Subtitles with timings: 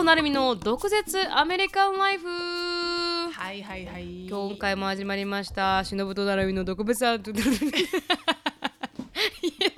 [0.00, 2.26] 藤成美の毒舌アメリカンライフ。
[2.26, 4.26] はいはいはい。
[4.30, 5.84] 今回も始まりました。
[5.84, 7.34] 忍と成美の毒舌言
[9.60, 9.72] え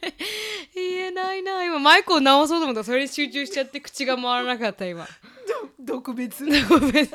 [0.77, 1.65] 言えないな。
[1.65, 5.09] 今マイクを直そうと思ったらそれに集中しちゃって口が回らなかった今。
[5.85, 7.09] ど特別ごめん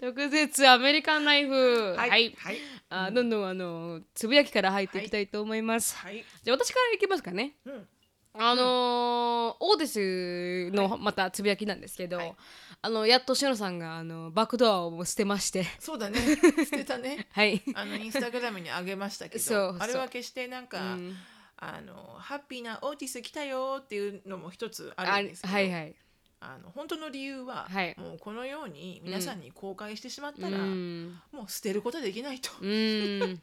[0.00, 1.96] 毒舌アメリカンライフ。
[1.96, 2.10] はい。
[2.10, 2.58] はい、はい。
[2.90, 6.24] あどんどんあのつぶやきから入っていきたいと思います、はい。
[6.44, 7.56] じゃあ私からいきますかね。
[7.66, 7.88] うん
[8.36, 12.34] あのーオーディスのまたつぶやきなんですけど、はい。
[12.82, 15.64] あのやっとしのさんがあのバックドアを捨てまして。
[15.78, 16.18] そうだね。
[16.68, 17.28] 捨てたね。
[17.30, 17.62] はい。
[17.74, 19.78] あのインスタグラムに上げましたけそう。
[19.78, 21.16] どあれは決してなんか、うん。
[21.56, 25.94] あのハッピーなオーティス来たよっていうのも一つああるんですけどはいはい。
[26.40, 27.94] あの本当の理由は、はい。
[27.98, 31.22] もうこのように皆さんに公開してしまったうら、ん。
[31.32, 32.50] もう捨てることはできないと。
[32.60, 33.42] うん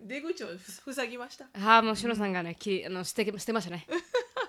[0.00, 0.48] 出口を
[0.82, 1.46] ふ塞ぎました？
[1.58, 3.86] はあもうしのさんがねきあの捨て捨てましたね。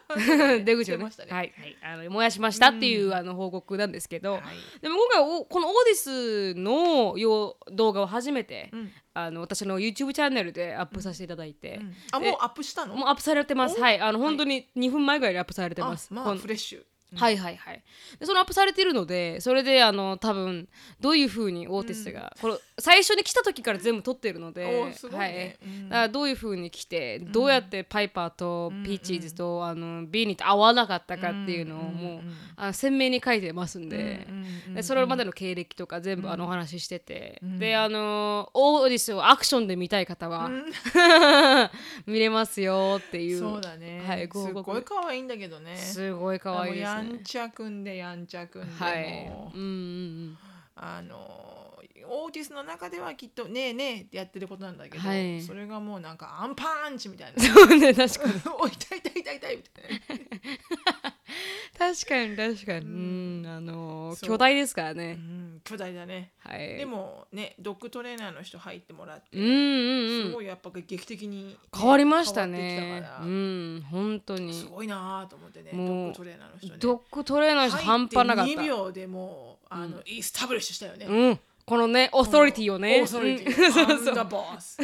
[0.64, 0.86] 出口をね。
[0.86, 1.32] 捨てましたね。
[1.32, 1.54] はい。
[1.58, 1.78] はい。
[1.82, 4.42] あの燃やしましたっていう、あの報告なんですけど、はい。
[4.82, 8.92] でも今回おこのオーディスのよう動画を初めて、うん。
[9.14, 11.96] あの私の YouTube チャンネルでアップさせていただいて、うん。
[12.12, 12.96] あもうアップしたの？
[12.96, 13.80] もうアップされてます。
[13.80, 14.00] はい。
[14.00, 16.84] あの本当に2分前ぐらいにアップされてます、あまあフレッシュ。
[17.16, 17.84] はいはいはい。
[18.20, 20.68] でそのアップされてるのでそれであの多分
[21.00, 24.64] どういうふうにオーティスが、この最初に来た時から全部撮ってるので
[25.12, 25.58] はい。
[25.64, 25.90] うん。
[25.90, 32.22] だからどういうふうに来て、どうやってパイパーとピーチーズと、あのビーニーと合わなかったかっていうのをもう、
[32.56, 34.28] あの鮮明に書いてますんで,、
[34.76, 40.50] でそれまでの経歴とか全部あのお話ししてて、であのオーディスをアクションで見たい方は、
[42.06, 43.40] 見れますよっていう。
[43.40, 45.78] そうだね、はいすごい可愛いんだけどね。
[45.78, 46.84] すごい可愛いですね。
[46.84, 49.32] やんちゃくんでやんちゃくんではい。
[49.56, 49.58] う。
[49.58, 50.38] んうん
[50.76, 51.57] あの
[52.10, 55.42] オーティスの中ではきっと「ねえねえ」ってやってることなんだけど、はい。
[55.42, 57.44] それがもうなんかアンパンチみたいな。
[57.44, 58.28] うんそうね確か。
[58.28, 61.18] に 「おい痛い痛い痛い痛い」みたいな。
[61.78, 62.86] 確かに確かに。
[62.86, 63.46] うん。
[63.48, 64.30] あのそう。
[64.30, 65.18] 巨大ですからね。
[65.20, 66.78] うん巨大だね、はい。
[66.78, 70.28] でもねドッグトレーナーの人入ってもらって、うんうんうん。
[70.28, 73.04] すごいやっぱ劇的にね、変わりましたね。
[73.22, 74.54] うん本当に。
[74.54, 76.78] すごいなと思ってねドッグトレーナーの人ね。
[76.80, 78.52] ドッグトレーナーの人半端なかった。
[78.52, 83.02] 2秒でもうあの、イスタブリッシュしたよね、うんこのねオーソリティをね。
[83.02, 84.16] オーソリティうん そうアンそう。
[84.16, 84.78] ダボス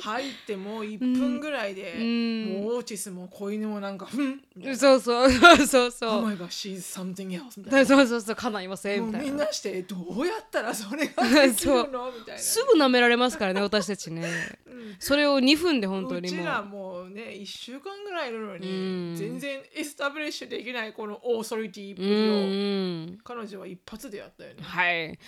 [0.00, 2.62] 入ってもう1分ぐらいで、ん。
[2.64, 4.42] もうオーティスも子犬もなんか「ふん」
[4.76, 5.30] そうそう。
[5.30, 6.10] そうそう「そう。
[6.10, 7.86] Oh my god she's something else」みたいな。
[7.86, 8.34] そうそうそう。
[8.34, 9.06] 叶いません。
[9.06, 9.26] みたいな。
[9.28, 12.10] みんなしてどうやったらそれができるの？
[12.10, 12.38] みたいな。
[12.40, 14.26] すぐ舐められますからね私たちね。
[14.98, 16.40] それを2分で本当にもう。
[16.40, 18.72] うちらもうね1週間ぐらいいるのに、う
[19.12, 19.16] ん。
[19.16, 22.24] 全然エスタブリッシュできないこのオーソリティぶりを、うんう
[23.12, 24.62] ん彼女は一発でやったよね。
[24.62, 25.18] はい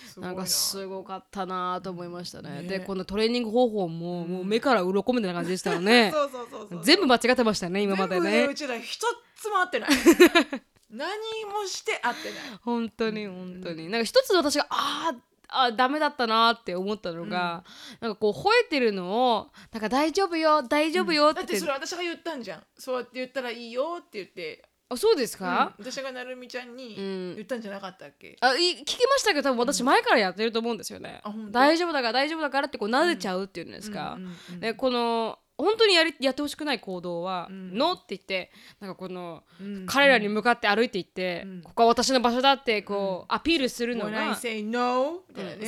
[0.41, 2.61] かすごかったなと思いましたね。
[2.61, 2.67] ね。
[2.67, 6.11] でこのトレーニング方法ももう目から鱗みたいな感じでしたよね。
[6.13, 8.45] そうそうそうそう全部間違ってましたね今までね。
[8.45, 8.99] うちら一
[9.35, 9.89] つも合ってない。
[10.91, 11.07] 何
[11.45, 12.39] もして合ってない。
[12.63, 13.89] 本当に本当に。
[13.89, 15.17] なんか一つ私があー
[15.51, 17.63] あーダメだったなって思ったのが、
[17.99, 22.63] なんかこう吠えてるのをなんか大丈夫よ大丈夫よっだってて,、それ私が言ったんじゃん。
[22.77, 25.39] そうやって言ったらいいよって言って、あそうですうん。
[25.39, 27.35] か、私がなるみちゃんにうん。
[27.35, 31.51] 言ったんじゃなかったっけ、あい聞きましたけど多分私前からやってると思うんですよね、あ本当？
[31.51, 34.59] 大丈夫だから大丈夫だからってこう撫でちゃうっていうんですか、うんうんうん。
[34.59, 37.77] でこの本当にやりやってほしくない行動は「ん。
[37.77, 39.85] ノー」って言ってなんかこの、うん。
[39.85, 41.61] 彼らに向かって歩いていって、うん。
[41.61, 44.35] ここは私の場所だってこう、アピールするの When I が、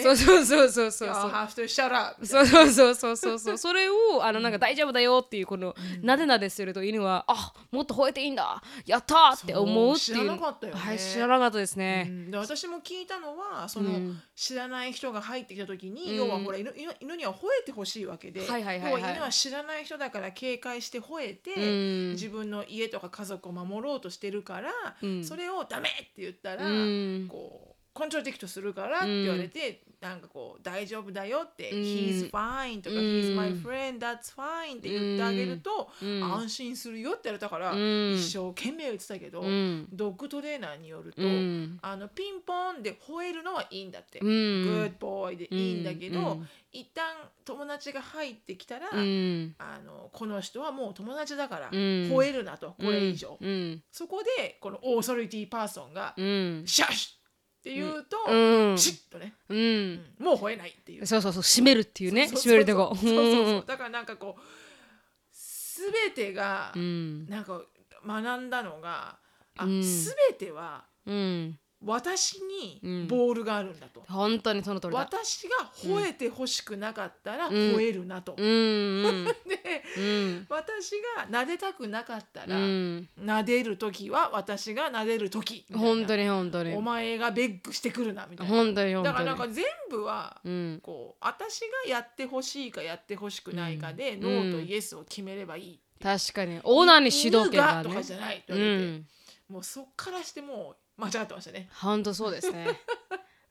[0.02, 1.14] そうそうそうそうそう。
[1.14, 3.58] そうそうそうそうそうそうそう。
[3.58, 10.18] それをあのなんか大丈夫だよっていうこのなでなですると犬はあもっと吠えていいんだやったーって思うっていう。
[10.18, 10.80] 知らなかったよね。
[10.80, 12.32] はい知らなかったですうね、ん。
[12.32, 14.22] で私も聞いたのはその、うん。
[14.36, 16.16] 知らない人が入ってきた時に、うん。
[16.16, 22.12] 要はほら犬犬犬には吠えてほしいわけで、はいはいはい犬は知らない人だから警戒して吠えて、うん。
[22.12, 24.72] 自分の家とか家族を守ろうとしてるから、
[25.02, 25.24] うん。
[25.24, 27.28] それをダメって言ったら、うん。
[27.30, 31.80] こうコントラディクトするからって言われて、なんかこう大丈夫だよって、うん。
[31.80, 33.02] He's fine とか、うん。
[33.02, 36.22] He's my friend that's fine って言ってあげると、うん。
[36.22, 38.16] 安心するよって言われたから、うん。
[38.16, 39.88] 一生懸命言ってたけど、うん。
[39.94, 41.80] ドッグトレーナーによると、うん。
[41.82, 44.28] あのピンポンで吠えるのはいいんだって、うん。
[44.28, 46.50] Good boy でいいんだけど、うん。
[46.74, 47.06] 一旦
[47.46, 49.56] 友達が入ってきたら、うん。
[49.58, 51.76] あのこの人はもう友達だから、うん。
[52.12, 53.82] 吠えるなとこれ以上、うん。
[53.90, 57.23] そこでこのオーソリティパーソンがうん「シャッシュ!」
[57.64, 58.78] って言うと、うん。
[58.78, 59.58] シッとね、うん。
[59.58, 60.26] うん。
[60.26, 61.08] もう吠えないっていう。
[61.08, 61.42] そうそうそう。
[61.44, 62.24] 締めるっていうね。
[62.24, 62.94] 締めるとこ。
[62.94, 63.64] そうそうそう。
[63.66, 64.42] だからなんかこう
[65.34, 67.26] 全てがうん。
[67.30, 67.62] なんか
[68.06, 69.18] 学んだのが、
[69.56, 69.82] あうん。
[69.82, 72.40] 全てはうん私
[72.82, 73.02] うん。
[73.04, 75.00] にボールがあるんだと、本当にその通りだ。
[75.00, 77.54] 私が吠えてほしくなかったらうん。
[77.54, 78.44] 吠えるなと、 で
[79.98, 80.46] うん。
[80.50, 83.08] 私が撫でたくなかったうら、ん。
[83.20, 86.74] 撫でる時は私が撫でる時本当に本当に。
[86.76, 88.56] お前がベッグしてくるなみたいな。
[88.56, 90.80] 本当に本だからなんか全部はうん。
[90.82, 94.22] こう私がやってほしいかやってほしくないかで、うん。
[94.22, 96.60] ノーとイエスを決めればいい確かに。
[96.64, 97.82] オーナーに主導権がね。
[97.82, 99.08] 犬とかじゃないとう言われて、ん。
[99.50, 101.70] もうそっからしてもう間違ってましたね。
[101.74, 102.80] 本当そうですね。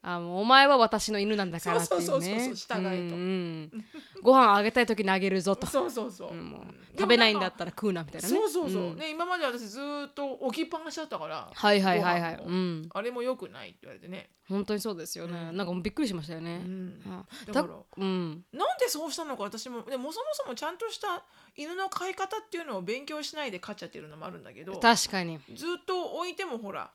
[0.05, 2.07] あもうお前は私の犬なんだからっていうね。
[2.07, 3.15] そうそうそうそう従えと。
[3.15, 3.85] うんうん。
[4.21, 5.65] ご飯あげたい時にあげるぞと。
[5.69, 6.77] そうそうそう、うんもううん。
[6.99, 8.35] 食べないんだったら食うなみたいなね。
[8.35, 12.35] そうそうそう、んね今まで私ずーっと置きっぱなしだったからはいはいはいはい。
[12.45, 12.89] うん。
[12.93, 15.39] あれもよくないって言われてね、本当にそうですよね。
[15.51, 15.57] うん。
[15.57, 17.25] なんかもうびっくりしましたようねん、あ。
[17.47, 18.45] だだからうん。
[18.53, 21.25] なんでそうしたのか私もでもそもそもちゃんとした
[21.55, 25.39] 犬の飼い方っていうのを勉強しないで飼っちゃってるのもあるんだけど確かに。
[25.55, 26.91] ずっと置いてもほら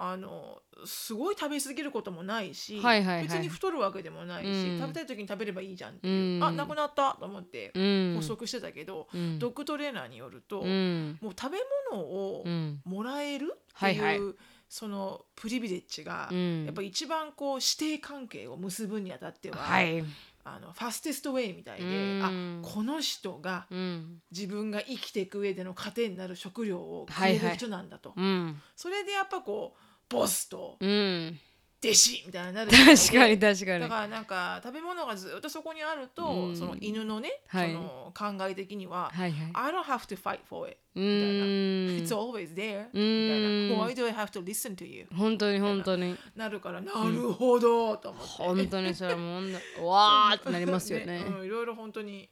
[0.00, 3.22] あのすごい食べ過ぎることもないし、はいはいはい。
[3.24, 4.78] 別に太るわけでもないし、うん。
[4.78, 6.44] 食べたい時に食べればいいじゃんっていう、うん。
[6.44, 8.14] あなくなったと思ってうん。
[8.16, 9.38] 補足してたけど、うん。
[9.40, 11.18] ドッグトレーナーによると、うん。
[11.20, 11.58] もう食べ
[11.90, 14.34] 物をうんもらえるっていう、はいはい。
[14.68, 16.64] そのプリビレッジが、うん。
[16.66, 20.04] やっぱ一番こう師弟関係を結ぶにあたっては、はい。
[20.44, 22.62] あのファステストウェイみたいで、うん。
[22.62, 24.22] あこの人がうん。
[24.30, 27.40] 自分が生きていく上での糧になる食料をくはいはい。
[27.40, 28.62] れる人なんだと、うん。
[28.76, 31.38] それでやっぱこうボスとうん
[31.80, 33.80] 弟子みたいになる確かに確かに。
[33.80, 36.56] だからなんか食べ物がずっとそこにあると、うん。
[36.56, 37.72] その犬のね、はい。
[37.72, 39.50] その考え的には、はいはい。
[39.54, 41.48] I don't have to fight for it うみたいな、ん
[41.94, 43.86] It's always there うみたいな。
[43.86, 46.16] ん Why do I have to listen to you 本当に本当に。
[46.34, 49.44] なるからなるほどと思って、本当にそれはもう
[49.86, 52.28] わーってなりますよねうんいろいろ本当に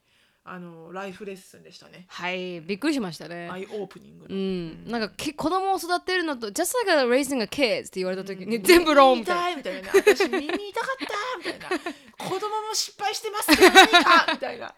[0.48, 2.06] あのライフレッスンでしたね。
[2.08, 3.48] はいびっくりしましたね。
[3.50, 4.90] アイオープニングうの、ん。
[4.90, 9.62] なんかき子供を育てるのと just like a raising a kid って言われた時に全部ローンみたいな。
[9.62, 10.14] 耳痛いみたいな。
[10.14, 11.78] 私耳痛かったみたいな。
[12.16, 14.72] 子供も失敗してますけど何かみたいな。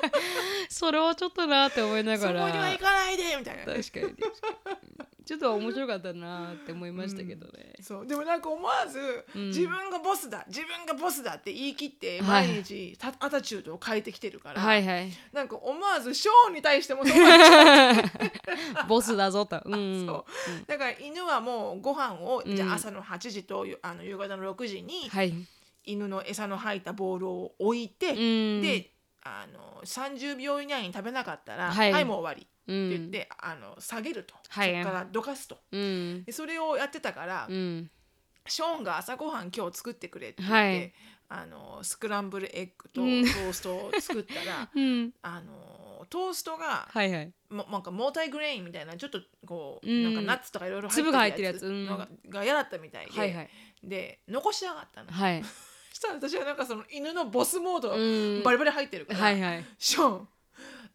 [0.68, 3.64] それはちょっとなって思いなそこがらには行かないでみたいな。
[3.64, 4.14] 確かに
[5.28, 8.06] ちょっと面白かったなって思いましたけどね、そう。
[8.06, 8.98] でもなんか思わず、
[9.36, 9.48] うん。
[9.48, 12.46] 自分がボスだ自分がボスだって言い切ってはい。
[12.48, 15.10] 毎日、たアタチュードを変えてきてるから、はいはい。
[15.34, 17.02] なんか思わずショーンに対しても
[18.88, 20.24] ボスだぞと、うんうそう。
[20.66, 25.34] だから犬はもうご飯を、うんじゃあ朝の8時とあの夕方の6時に、はい、
[25.84, 28.12] 犬の餌の入ったボールを置いて、う
[28.60, 28.92] ん、で
[29.22, 34.72] あの30秒以内に食べなかったら「ははいい、もう終わり」うん、って言って、あの下げると、はい。
[34.72, 35.58] そこからどかすと。
[35.72, 36.24] うん。
[36.24, 37.90] でそれをやってたから、うん。
[38.46, 40.92] ショーンが朝ごはん今日作ってくれって言って、はい。
[41.30, 43.08] あのスクランブルエッグとトうん。
[43.08, 45.12] ーストを作ったら、 うん。
[45.22, 47.32] あのトーストが、はいはい。
[47.50, 50.04] もなんかモータイグレインみたいなちょっとこう、うん。
[50.04, 51.66] なんかナッツとかいろいろ粒が入ってるやつ。
[51.66, 51.86] うん。
[51.86, 53.50] のがが嫌だったみたいで、はいはい。
[53.82, 55.42] で残しやがったの、はい、
[55.90, 58.42] そしたら私はなんかその犬のボスモード、うん。
[58.42, 59.64] バリバリ入ってるから、はいはい。
[59.78, 60.28] ショーン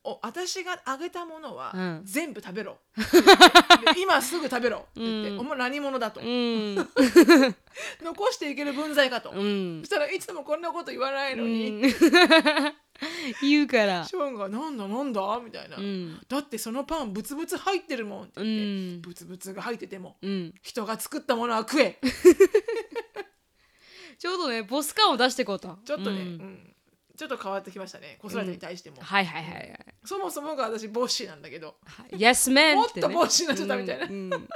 [0.06, 2.02] お私があげたものはうん。
[2.04, 2.78] 全部食べろ、
[3.94, 4.80] で今すぐ食べろ。
[4.80, 5.40] って言って、うん。
[5.40, 6.76] お前何者だと、うん。
[8.04, 9.80] 残していける分際かと、うん。
[9.82, 11.94] そしたらいつもこんなこと言わないのに、うん。
[13.42, 14.04] 言うから。
[14.06, 18.58] ショーンが「なんだなんだ?」みたいな、うんだってそのパンブツブツ入ってるもん」ってう言っ
[18.94, 19.02] て、ん。
[19.02, 20.54] ブツブツが入っててもうん。
[20.62, 22.00] 人が作ったものは食え。
[24.20, 25.80] ちょうどねボス感を出していこうと。
[25.86, 26.73] ちょっとね、ううんん
[27.18, 28.18] ちょっと変わってきましたね。
[28.20, 29.80] 子育てに対しても、はいはいはいはい。
[30.04, 31.76] そもそもが私ボッシーなんだけど。
[32.12, 34.50] Yes man もっとボッシーになっちゃったみたいな、うんうん。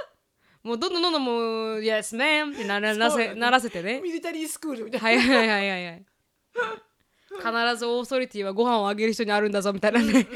[0.64, 1.32] もうどんどんどんどんも
[1.76, 4.00] う Yes man ってならなせならせてね。
[4.00, 6.04] ミリタリースクールみたいな、はいはいはいはいはい。
[7.30, 10.26] 必ずオーソリティはご飯をあげる人にあるんだぞみたいなね。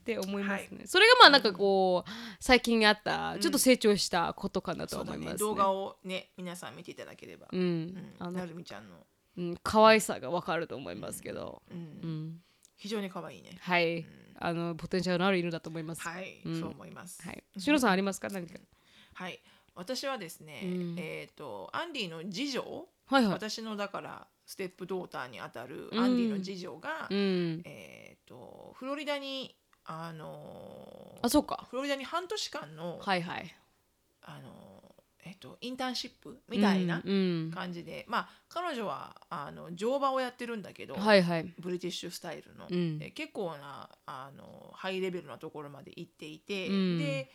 [0.00, 8.14] って思いますね、それがまあなんかこう最近あったちょっと成長したことかなと思います動画をね皆さん見ていただければ、うん、うん。
[8.18, 12.40] あのなるみちゃんの、うん、可愛さがわかると思いますけど、うんうん、
[12.76, 14.06] 非常に可愛いねはい、
[14.38, 16.02] あのポテンシャルのある犬だと思います。
[16.02, 17.42] はい、うんそう思いますはい。
[17.58, 18.28] しのさんありますか？
[18.28, 18.58] 何か。
[19.14, 19.40] はい
[19.74, 22.62] 私はですね、うんえっ、とアンディの次女、
[23.06, 23.32] はいはい。
[23.32, 27.62] 私のだからステップドーターにあたるうんアンディの次女が、うん。
[27.64, 31.66] えっ、とフロリダにあのあ、そうか。
[31.70, 33.54] フロリダに半年間の、はいはい。
[34.22, 34.63] あの
[35.26, 37.50] えっ、とインターンシップみたいなうん。
[37.54, 41.54] 感じで、まあ彼女はあの乗馬をやってるんだけど、はいはい。
[41.58, 47.30] ブリティッシュスタイルの、うんで結構なあのハイレベルなところまで行っていて、うんで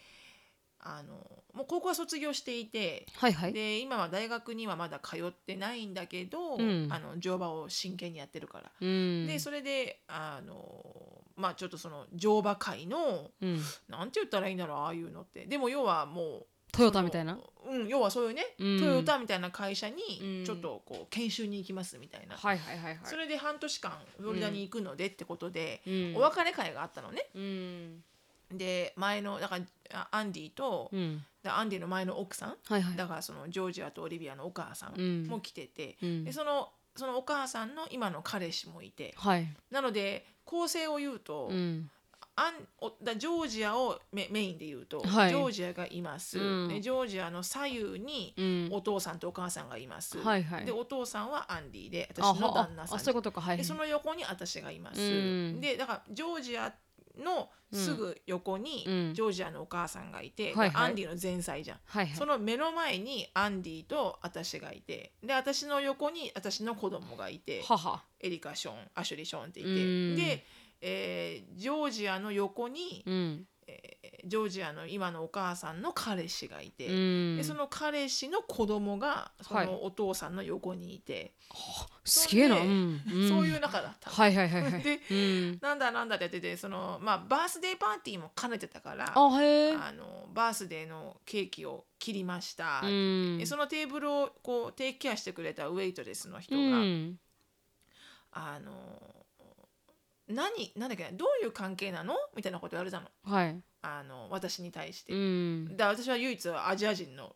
[0.82, 1.16] あの
[1.54, 3.54] もう高校は卒業していて、はいはい。
[3.54, 9.28] で今は大学にはまだ通ってないんだけど、うんあの乗馬を真剣にやってるから、うん。
[9.28, 13.60] でそれであのまあちょっとその乗馬界のうん。
[13.90, 17.38] なんて言ったらいいんだろうああいうのってでも要はもうトヨタみたいな？
[17.68, 18.80] うん、要はそういうね、うん。
[18.80, 19.96] トヨタみたいな会社うん。
[19.96, 23.00] にちょっとこう研修に行きますみたいな、はいはいはいはい。
[23.04, 26.14] それで半年間フロリダに行くのでってことで、うん。
[26.16, 27.28] お別れ会があったのね。
[27.36, 28.04] うん。
[28.52, 31.24] で前のだからあアンディと、うん。
[31.44, 32.96] でアンディの前の奥さんはいはい。
[32.96, 35.24] だからそのジョージアとオリビアのお母さうん。
[35.26, 36.24] んも来てて、うん。
[36.24, 39.14] でそのそのお母さんの今の彼氏もいて。
[39.18, 39.48] はい。
[39.70, 41.90] なので構成を言うと、うん
[42.40, 45.30] アンおだジョージアをメメインで言うと、はい。
[45.30, 46.70] ジョージアがいます、うん。
[46.70, 48.70] でジョージアの左右にうん。
[48.72, 50.66] お父さんとお母さんがいます、はいはい。
[50.66, 53.00] でお父さんはアンディであ私のは旦那さん。
[53.00, 53.42] そういうことか。
[53.42, 55.60] はいでその横に私がいます、うん。
[55.60, 56.74] でだからジョージア
[57.18, 59.14] のすぐ横にうん。
[59.14, 60.86] ジョージアのお母さんがいて、はいはい。
[60.86, 62.16] アンディの前妻じゃん、はいはい。
[62.16, 70.18] その目の前にアンディと私がいてで私の横に私の子供がいて母エリカ・ショーンアシュリー・ショーンっていうん。
[70.18, 70.46] てで、
[70.82, 73.48] えージョージアの横に、うん。
[73.68, 77.38] えージョージアの今のお母さんの彼氏がいて、うん。
[77.38, 79.66] でその彼氏の子供がそはい。
[79.66, 81.34] のお父さんの横にいて、
[82.04, 82.58] すげえな。
[82.58, 82.94] そうん。
[82.96, 83.02] ん。
[83.30, 84.16] そういう仲だったの。
[84.16, 84.82] はいはいはいはい。
[84.82, 85.60] でうん。
[85.62, 93.38] なんだなんだってやっててその、まあ、バースデーパーティーも兼ねてたからあのバースデーのケーキを切りました、うん。
[93.38, 97.20] でそのテーブルをこうテイクケアしてくれたウェイトレスの人うが、ん。
[98.32, 98.72] あの
[100.30, 102.14] 何なんだっけなどういう関係なの？
[102.36, 103.08] みたいなこと言われたの。
[103.24, 103.62] はい。
[103.82, 105.78] あの私に対して、うん。
[105.78, 107.36] だ私は唯一アジア人の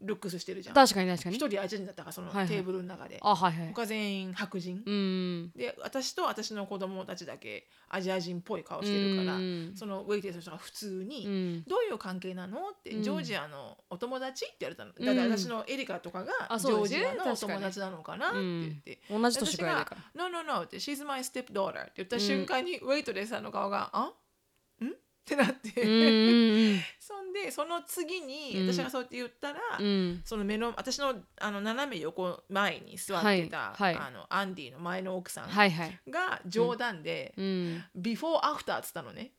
[0.00, 0.74] ルックスしてるじゃん。
[0.74, 1.36] 確かに確かに。
[1.36, 3.68] 一人アジア人だったからそのテーブルの中で、あはいはい。
[3.68, 11.64] 他全員白人、うんで私と私の子供たちだけアジア人っぽい顔してるから、うんそのウェイテレスの人が普通に、うん。
[11.64, 13.02] どういう関係なのって、うん。
[13.02, 15.06] ジョージアのお友達って言われたの、うん。
[15.06, 24.04] だから私のエリカとかがジョージアのお友達なのかなって言って、同じ年ぐらいだから「No no no」って「She's my stepdaughter」って言った瞬間に、ウェイトレスさんの顔が「あ？
[24.06, 24.12] ん?」
[25.24, 25.70] ってなって。
[27.00, 37.34] そんでその次に私がそうやって言ったら、うん、その目の私のあの斜め横前に座ってた、はいはい、あのアンディの前の奥さんが冗談で「、
[37.94, 39.32] ビフォーアフター」っつったのね。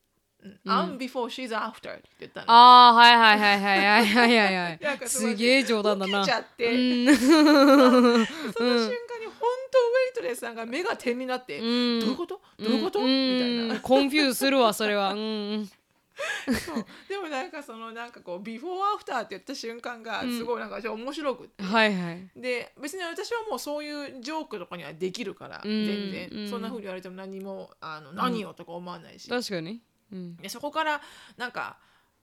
[0.65, 2.51] I'm before she's after って言ったの。
[2.51, 5.09] ああ、はいはいはいはいはいはいはい。
[5.09, 6.23] すげえ冗談だな。
[6.23, 6.71] ちゃって。
[6.71, 12.41] うん、 その瞬間に本当ウェイトレスさんが目が点になって、うん、どういうこと？
[12.59, 13.79] どういうこと、うん、みたいな。
[13.81, 15.13] confuse するわ、それは。
[15.13, 15.69] うん、
[16.65, 16.85] そう。
[17.09, 22.29] でもなんかそのなんかこうビフォーアフターって言った瞬間がすごいなんか面白くって、はいはい。
[22.35, 26.49] で別に私はもうそういうジョークとかにはできるから、うん全然、うん。
[26.49, 29.81] そんな風に言われても何もあの何よとか思わないし、確かに。
[30.11, 30.37] うん。
[30.37, 31.01] でそこから
[31.37, 31.77] なんか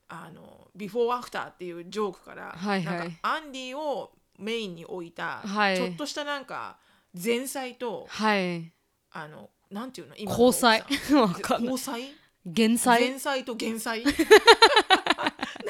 [0.08, 2.98] あのビフォーアフターっていうジョークから、はいはい。
[2.98, 5.76] なんかアンディをメインに置いた、はい。
[5.76, 6.78] ちょっとしたなんか
[7.14, 8.72] 前妻とはい。
[9.10, 10.16] あのなんていうの？
[10.16, 10.84] 今の交際。
[11.60, 12.14] 交際？
[12.44, 14.02] 減災前菜と減菜？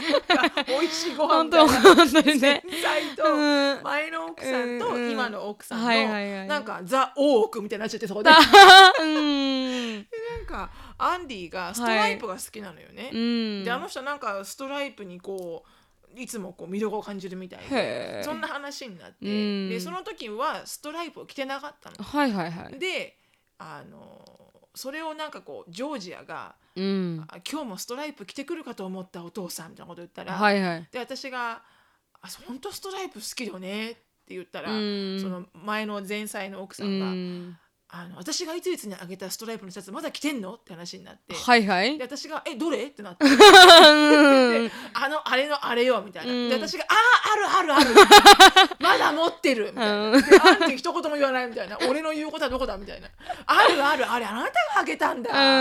[0.03, 1.73] なんか美味しいご飯みたいな。
[1.95, 2.63] 本当にね。
[2.65, 3.37] 前菜とう
[3.81, 3.83] ん。
[3.83, 8.31] 前の奥さんとうん今の奥さんのはいはいはいなんかザ・大奥みたいになっちゃってそこで。
[8.33, 9.09] あなんう
[9.99, 10.07] ん
[10.47, 13.65] かアンディがストライプが好きなのよね、うん。
[13.65, 15.65] であの人なんかストライプにこ
[16.17, 19.17] ういつもこう魅力を感じるみたいへでーそんな話になって。
[19.21, 19.69] うん。
[19.69, 22.03] でその時はストライプを着てなかったの。
[22.03, 22.79] はいはいはい。
[22.79, 23.19] で
[23.59, 24.25] あの
[24.75, 27.25] それをなんかこうジョージアがうん。
[27.29, 30.89] あ今日もストライプ着てくるかと思ったお父さんみたいなこと言ったら、はいはい。
[30.91, 31.63] で私が
[32.21, 35.21] 「あ本当ストライプ好きよね」って言ったら、うん。
[35.21, 37.59] その前の前妻の奥さうんが、ん
[37.95, 41.99] あの私がいついつにあげたストライプのシャツまだ着てんのって話になって、はいはい。
[41.99, 46.49] で私が「えどれ?」ってなって「う んであのあれのあれよ」みたいな、うん。
[46.49, 47.95] で私が「あああるあるある」
[48.81, 50.23] まだ持ってる」みたいな「うん。
[50.23, 53.09] であんて一言も言わない」みたいな「俺の言うことはどこだ」みたいな
[53.45, 55.61] 「あるあるあれあなたがあげたんだ」みたいな。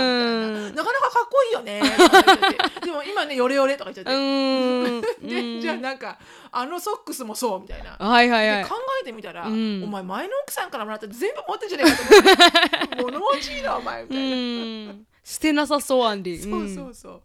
[0.70, 2.80] ん「なかなかかっこいいよね」とか言っちゃって。
[2.86, 4.10] でも今ねヨレヨレ」とか言っちゃって。
[4.10, 5.00] うん。
[5.28, 6.18] でじゃあなんか
[6.50, 7.96] あのソックスもそうみたいな。
[7.98, 8.64] はいはいはい。
[8.64, 9.84] で考えてみたら、うん。
[9.84, 12.21] お前前の奥さんからもらったら全部持ってんじゃねえかと思って
[13.02, 15.06] 物落ちいなお前みたういな、ん。
[15.24, 17.22] 捨てなさそうアンディそうそううそう。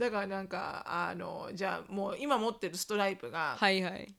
[0.00, 4.14] だからなんかあのじゃあもう今持ってるストライプが、はいはい。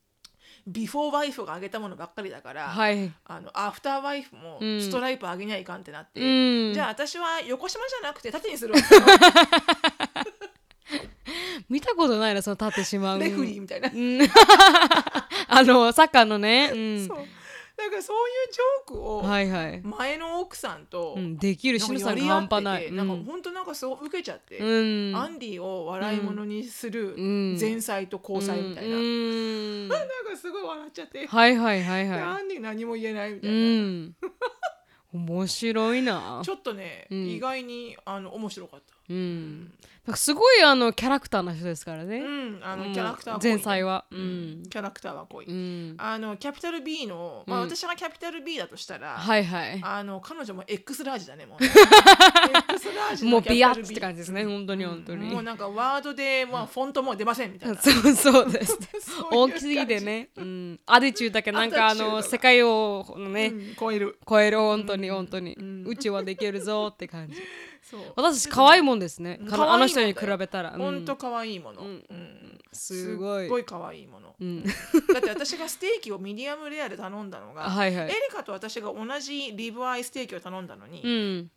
[0.68, 3.12] ビフォーワイフがあげたものばっかりだから、はい。
[3.26, 6.74] あのアフターワイフもうんストライプあげにはいかんってなって、うん。
[6.74, 8.80] じゃあ私は横島じゃなくて縦にするわ
[11.70, 14.20] 見たことないなその立ってしまうレフリーみたいな、うん。
[15.48, 16.72] あのサッカーのね。
[16.74, 17.08] うん。
[17.08, 17.26] そう
[17.82, 19.82] だからそういうジョークをはいはい。
[19.82, 22.86] 前の奥さんと、うんできるしのさん半端ない。
[22.86, 25.16] てなんか本当なんかすごい受けちゃって、うん。
[25.16, 27.58] アンディを笑い物にするうん。
[27.60, 29.88] 前妻と交際みたいな、うん。
[29.90, 34.16] なんかすごい笑っちゃって、はいはいはいではアンディ何も言えないみたいいな、うん。
[35.14, 36.42] 面白いな。
[36.46, 37.28] ちょっとね、うん。
[37.28, 38.96] 意外にあの面白かった。
[39.12, 39.72] ううん、
[40.06, 44.06] なんかすごいあのキャラクターな人ですからね、うん、あのキャラクター前菜は。
[44.10, 44.62] ううん。
[44.62, 47.70] ん、キャラクターは濃い、うん、あのキャピタル B の、まあ、うん。
[47.70, 49.80] 私がキャピタル B だとしたら、はいはい。
[49.84, 51.70] あの彼女も X ラージだねもうね。
[52.70, 57.76] X ラージもうビヤッって感じですね本当に本当に、もうなんかワードで、まあ、フォントも出ませんみたいな。
[57.80, 58.80] そうそうです。
[59.32, 64.18] 大きすぎてね、うん、アディチューだけなんかあの世界をね、うん超える。
[64.28, 64.58] 超える。
[64.58, 67.36] 本当に本当に、う宙はできるぞって感じ
[67.92, 68.14] そう。
[68.16, 71.06] 私可愛いもんですね、あの人に比べたら、うんほん。
[71.06, 71.82] と可愛いもの、
[72.72, 73.44] すごい。
[73.44, 74.34] すっごい可愛いもの。
[74.40, 74.70] うん、だ
[75.20, 78.06] って私がステーキをミディアムレアで頼んだのが、 はいはい。
[78.06, 81.02] エリカと私が同じリブアイステーキを頼んだのに、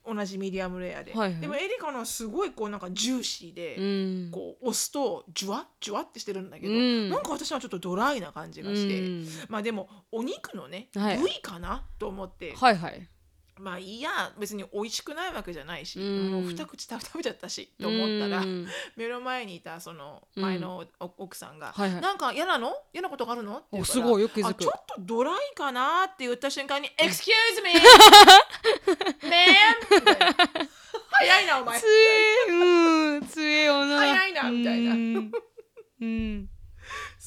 [0.06, 0.16] うん。
[0.16, 4.30] 同じミディアムレアで、でもエリカのはすごいこうなんかジューシーで、うん。
[4.32, 7.10] こう押すとジュワッジュワッってしてるんだけど、うん。
[7.10, 9.28] なんか私はちょっとドライな感じがして、うん。
[9.48, 11.18] まあでもお肉のね、はい。
[11.18, 13.08] 部位かなと思って、はいはい
[13.58, 16.30] まあいいや別に美味しくないわけじゃないし、うん。
[16.32, 18.66] もう二口食べちゃったしと思ったら、うん。
[18.96, 22.00] 目の前にいたその前のお奥さんが「はいはい。
[22.00, 22.74] なんか嫌なの？
[22.92, 24.48] 嫌なことがあるの?」って言うからおすごいよく気づく。
[24.48, 27.32] あちょっとドライかなって言った瞬間に「Excuse
[27.62, 27.72] me!
[29.30, 29.56] ね
[29.90, 30.36] え!」みたいな
[31.10, 31.80] 早いなお前。
[31.80, 34.92] つえうんつえよな早いなみたいな。
[34.92, 35.32] うん、
[36.00, 36.48] うん、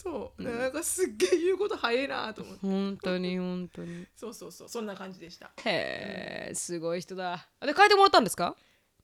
[0.07, 0.43] そう。
[0.43, 2.59] なんかすっげえ言うこと早いなと思って。
[2.61, 4.05] 本当に本当に。
[4.15, 5.51] そうそうそうそんな感じでした。
[5.65, 7.47] へえすごい人だ。
[7.61, 8.55] で書いてもらったんですか？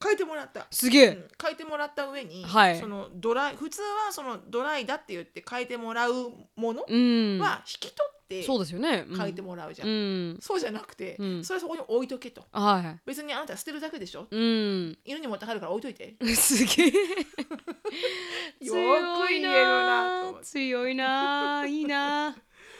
[0.02, 0.68] 書いてもらった。
[0.72, 1.28] すげえ、うん。
[1.42, 2.80] 書いてもらった上に、はい。
[2.80, 6.14] そのドライ普通はそのドライだって言って書いてもらう
[6.56, 7.40] ものうん。
[7.40, 9.18] は引き取ってそうですよね、うん。
[9.18, 10.38] 書いてもらうじゃん、うん。
[10.40, 11.44] そうじゃなくて、うん。
[11.44, 12.46] それはそこに置いとけと。
[12.52, 13.00] はいはい。
[13.06, 14.28] 別にあなた捨てるだけでしょ。
[14.30, 14.98] うん。
[15.06, 16.16] 犬に持って帰るから置いといて。
[16.36, 16.92] すげえ。
[18.66, 22.36] よく言えるな強いないいな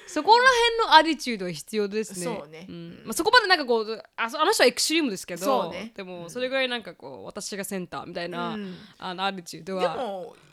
[0.08, 0.44] そこら
[0.78, 2.26] 辺のアティチュードは必要ですね。
[2.26, 2.66] そうね。
[2.70, 3.02] ん。
[3.04, 5.92] まあ、そこまでなんかこうあそあの人はエクストリームですけどね。
[5.96, 8.76] でもそれぐらいなんかこう私がセンターみたいな、うん。
[9.00, 9.82] あのアティチュードは。
[9.82, 10.44] でもま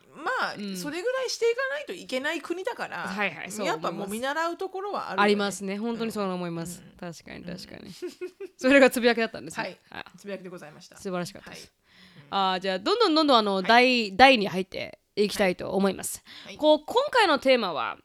[0.41, 0.77] あ、うん。
[0.77, 5.23] それぐらいしていかないといけない国だから、はいはいそうやっぱもう見習うところはあるよね。
[5.23, 5.79] ありますね。
[5.79, 7.91] 本当にそう思います、確かに確かに、
[8.57, 10.05] それがつぶやきだったんですね、はい。
[10.19, 10.97] つぶやきでございました。
[10.97, 12.27] 素晴らしかったです、はい。
[12.31, 16.57] あーじゃあどんどんどんどんあの、第第に入っていきたいと思います、はい。
[16.57, 17.99] こう今回のテーマは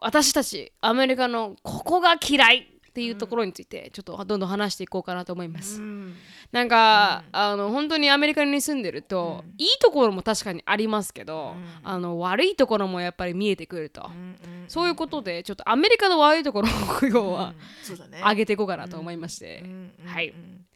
[0.00, 6.16] 私たちアメリカのここが嫌いっていうところについてちょっとどんどん話していこうかなと思います、うん
[6.50, 17.54] なんか、あの本当にアメリカに住んでると、いいところも確かにありますけど、あの悪いところもやっぱり見えてくると、うんうんそういうことでちょっとアメリカの悪いところを今日は
[18.10, 18.20] ね。
[18.22, 20.66] 上げていこうかなと思いまして、うんうんはいうん。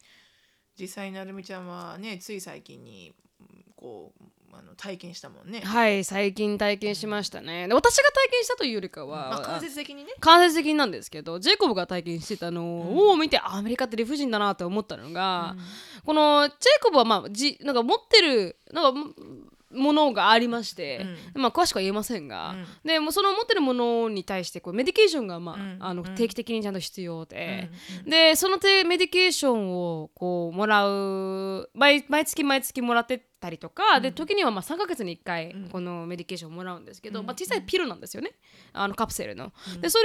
[0.78, 7.68] 実際になるみちゃんはねつい最近にうんこうあの体験したもんね、はい最近体験しましたね。
[7.68, 10.12] で私が体験したというよりかは、まあ、間接的にね。
[10.20, 15.56] 間接的なんですけどジェイコブが体験してたのを見て、あアメリカって理不尽だなと思ったのが、
[16.04, 19.14] このジェイコブはまあじなんか持ってるなんか
[19.72, 21.04] もものがありまして、
[21.34, 22.54] まあ詳しくは言えませんが、
[22.84, 25.76] でもうその持ってるものに対してこうメディケーションが、まあうん。
[25.80, 27.70] あの定期的にちゃんと必要で、
[28.04, 28.10] うん。
[28.10, 38.32] でそのてメディケーションをこうもらう毎毎月毎月もらってたりとか、で時にはまあ3ヶ月に1回このメディケーションをもらうんですけど、まあ、小さいピルなんですよね。
[38.72, 39.52] あのカプセルの。
[39.80, 40.04] でそれ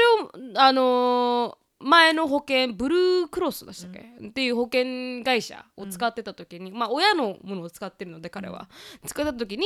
[0.58, 8.70] をあのー前の保険ブルークロスでしたっけ、っていう保険会社を使ってた時に、まあ親のものを使ってるので彼は、
[9.06, 9.66] 使った時に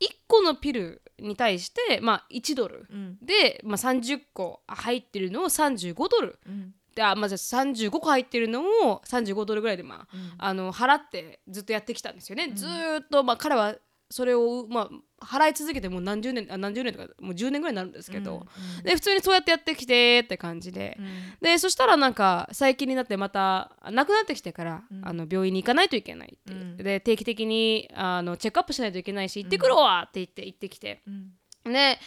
[0.00, 3.18] 1個のピルに対して、まあ、1ドル、うん。
[3.22, 6.38] で、まあ、30個入ってるのを35ドル。
[6.46, 6.74] うん。
[6.94, 13.76] であ、まあ、じゃあ35個入ってるのを35ドルぐらいで、まああの払ってずっとやってきたんですよね、ずーっと、まあ、彼は
[14.10, 14.88] それを、ま
[15.20, 18.46] あ、払い続けてもう何十年あ何十年とかもう10年ぐらいになるんですけど、
[18.84, 20.98] で普通にそうやってやってきてって感じで、
[21.40, 31.02] でそしたらなんか最近になってまた亡くなってきてから、あの病院に行かないといけないって、で定期的にあのチェックアップしないといけないし行ってくるわって言って行ってきて、
[31.64, 31.98] で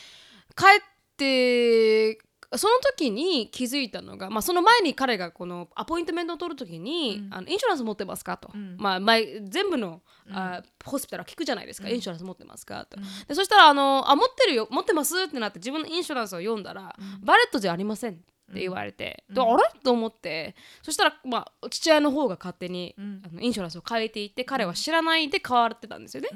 [0.55, 0.83] 帰っ
[1.17, 2.17] て
[2.55, 18.15] その時に気づいたのが、まあ、その前に彼がこのアポイントメントを取る時に、あのインシュランス持ってますかと、まあ、前全部の、あホスピタルは聞くじゃないですか、インシュランス持ってますかと、でそしたらあのあ持ってるよ持ってますってなって自分のインシュランスを読んだら、バレットじゃありませんっ
[18.51, 19.63] て言われて、であれ？
[19.83, 20.55] と思って。
[20.81, 26.29] そしたら、まあ、父親の方が勝手に、あのインシュランスを変えていって彼は知らないで変わってたんですよね。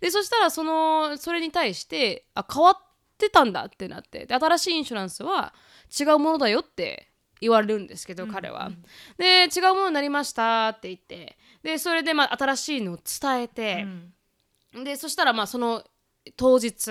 [0.00, 2.89] でそしたらそのそれに対してあ変わって
[3.28, 4.24] たんだってなって。
[4.24, 5.52] で新しいインシュランスは
[5.98, 7.08] 違うものだよって
[7.40, 8.70] 言われるんですけど、彼は。
[9.18, 13.86] で違うものになりましたって言ってでそれでまあ新しいのを伝えて、
[14.84, 15.84] でそしたらまあその
[16.36, 16.90] 当日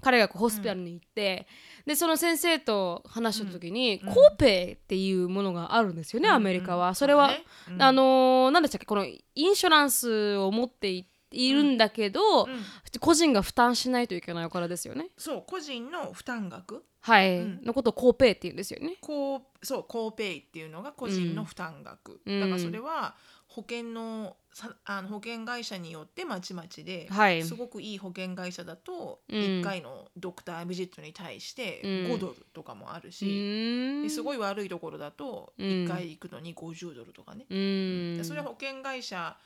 [0.00, 1.46] 彼がこうホスピタルに行って、
[1.86, 6.94] でその先生と話した時に、コーペイっていうものがあるんですよね、アメリカは。
[6.94, 7.44] それは、ね
[7.78, 12.64] あのー何でしたっけこのインシュランスを持っていいるんだけど、うん。
[13.00, 15.08] 個人が負担しないといけないお金ですよね。
[15.16, 16.84] そう個人の負担額。
[17.00, 17.64] はい、うん。
[17.64, 18.96] のことをコーペイって言うんですよね。
[19.00, 22.40] こうそうコーペイっていうのが個人の負担額、うん。
[22.40, 23.14] だからそれは
[23.46, 27.42] 保険のさあの保険会社によってまちまちで、はい。
[27.42, 29.36] すごくいい保険会社だとうん。
[29.38, 31.90] 1回のドクタービジットに対してうん。
[32.12, 34.02] 5ドルとかもあるうし、ーん。
[34.02, 35.66] ですごい悪いところだとうん。
[35.66, 38.18] 1回行くのに50ドルとかね、うーん。
[38.18, 39.36] でそれは保険会社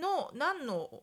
[0.00, 1.02] の何の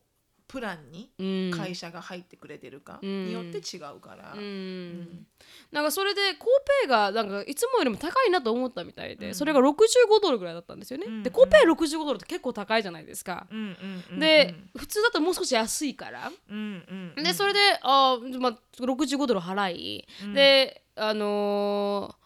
[0.49, 1.51] プランにうん。
[1.55, 3.27] 会社が入ってくれてるかうん。
[3.27, 4.39] によって違うから、うん。
[4.39, 5.27] うん。
[5.71, 6.47] なんかそれでコー
[6.82, 9.36] ペイがなんかいつもよりも高いなと思ったみたいで、うん。
[9.36, 9.75] それが65
[10.21, 11.23] ドルぐらいだったんですよね、うん。
[11.23, 17.23] でコーペイ65ドルって結構高いじゃないですか、うんうんうんで普通だともう少し安いから、うんうんうん。
[17.23, 20.34] でそれであー、まあ、65ドル払い、うん。
[20.34, 22.18] であのー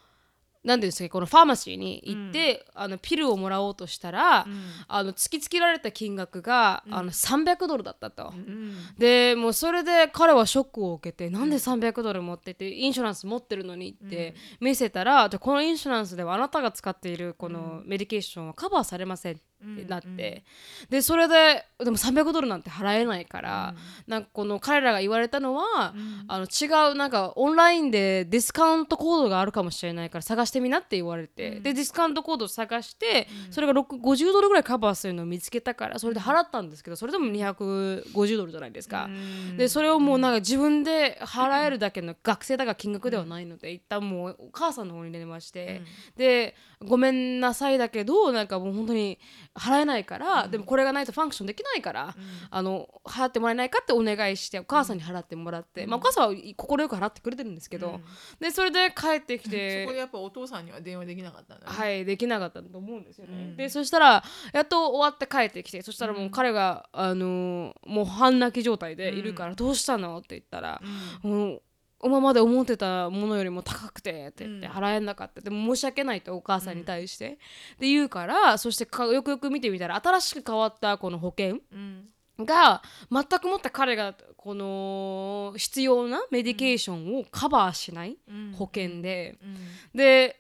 [0.64, 4.62] なんていうんですかこのファーマシーに行って、あのピルをもらおうとしたら、うん。
[4.88, 6.94] あの突きつけられた金額が、うん。
[6.94, 8.34] あの300ドルだったと。
[8.34, 19.44] うんでもうそれで彼はショックを受けて、なんで300ドル持っててインシュランス持ってるのにって見せたら、じゃあこのインシュランスではあなたが使っているこのメディケーションはカバーされませんって
[19.88, 20.44] なって、
[20.90, 23.76] でそれででも300ドルなんて払えないから、
[24.08, 25.94] なんかこの彼らが言われたのは、
[26.28, 39.10] あの違うなんかオンラインでディスカウントコードがあるかもしれないから探してみなって言われて、でディスカウントコードを探して、それが6 50ドルぐらいカバーするのを見つけたからそれで払ったんですけどそれでも250ドルじゃないですか。
[39.58, 45.82] でそれをもうなんか自分で払えるだけの学生だから金額ではないので、一旦もうお母さんの方に電話して、
[46.16, 49.20] でごめんなさいだけどなんかもう本当に
[49.56, 52.16] 払えないから、でもこれがないとファンクションできないから、
[52.50, 56.56] あの払ってもらえないかってお願いしてお母さんに払ってもらって、まあ、お母さんは快
[56.90, 58.00] く払ってくれてるんですけど、
[58.40, 61.72] でそれで帰ってき そてこでやっぱお父さんには電話できなかったんだね。
[61.72, 63.56] はいできなかったと思うんですよね、うん。
[63.58, 70.82] でそしたらやっと終わって帰ってきてそしたらもう彼が、あのーもう半泣き状態でいるから「どうしたの?」って言ったら
[71.22, 71.62] 「もう
[72.04, 74.74] 今まで思ってたものよりも高くて」って言ってうん。
[74.74, 75.42] 払えなかった。
[75.42, 77.40] でも申し訳ないとお母さんに対して、
[77.80, 82.10] で言うからそしてかよくよく見てみたら新しく変わったこの保険うん。
[82.40, 88.54] が全くもって彼がこの必要なメディケーションをカバーしないうん。
[88.58, 89.58] 保険で、うん。
[89.98, 90.40] で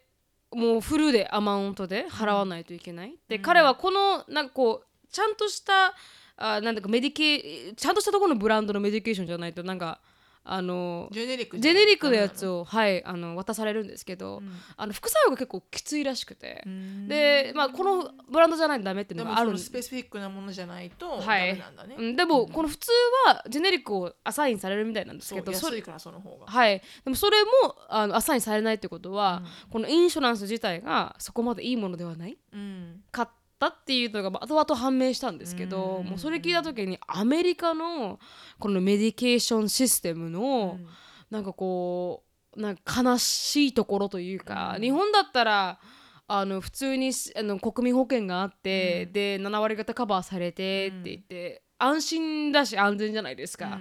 [0.51, 3.15] もうフルでアマウントで払わないといけない。
[3.27, 5.93] で、彼はこのなんかこうちゃんとした
[6.35, 9.99] あなんだかメディケちゃんとしたところのブランドのメディケーションじゃないとなんか
[10.45, 12.53] あのジェネリックジェネリックのやつを。
[12.53, 14.51] を、はい、あの渡されるんですけど、うん。
[14.77, 17.07] あの副作用が結構きついらしくて、うん。
[17.07, 21.53] で、まあ、このブランドじゃないとダメっていうでのがあるスペシフィックなものじゃないとダはい。
[21.53, 21.95] メなんだね。
[21.97, 22.91] うん、でもこの普通
[23.27, 26.47] はジェネリックをアサインされるみたいなんですけどそれからその方が。
[26.47, 33.01] はい、でもそれもあのアサインされないってことは、このインシュランス自体がそこまでいいものではないうん。
[33.11, 33.29] かっ
[33.71, 36.09] たっていうのがまあ後々判明したんですけど、うん。
[36.09, 38.19] もうそれ聞いた時にアメリカの
[38.59, 40.87] このメディケーションシステムの、うん。
[41.29, 42.23] なんかこ
[42.55, 44.81] うなんか悲しいところというか、うん。
[44.81, 45.79] 日本だったら
[46.27, 53.65] あの普通にしあの国民保険があって、で7割方カバーされてって言って、安心だし安全じゃないですか。
[53.65, 53.79] うんうん。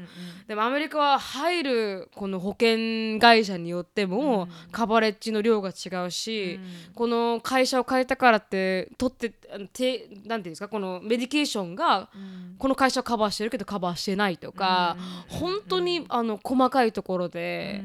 [0.48, 6.58] でもアメリカは入るこの保険会社によってもカバレッジの量が違うし、
[6.94, 12.56] この会社を変えたからって取ってあのてなんていうんですかこのメディケーションがうん。
[12.58, 14.96] この会社はカバーしてるけどカバーしてないとか、
[15.28, 17.84] 本当にあの細かいところで、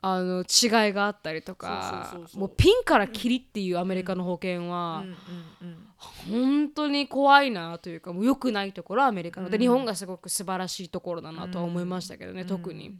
[0.00, 5.14] あの違いがあったりとかもうピンからキリっていうアメリカの保険は、うんうん
[5.62, 9.50] うん本当に怖いなというかもう良くないところはアメリカの。
[9.50, 12.96] で、日本がすごく素晴らしいところだなとは思いましたけどね、特に。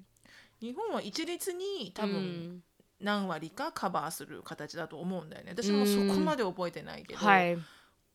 [0.61, 2.63] 日本は一律に多分うん。
[3.01, 5.53] 何割かカバーする形だと思うんだよね。
[5.53, 7.57] 私もそこまで覚えてないけど、はい、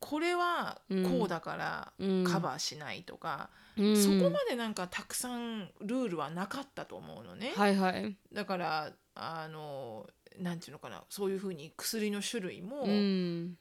[0.02, 2.24] これはこうだからうん。
[2.26, 3.96] カバーしないとか、うん。
[3.96, 7.54] そこまでなんかたくさんルールはなかったと思うのね。
[7.56, 8.18] はいはい。
[8.34, 10.08] だからあの
[10.40, 13.58] なんていうのかなそういうふうに薬の種類も、うん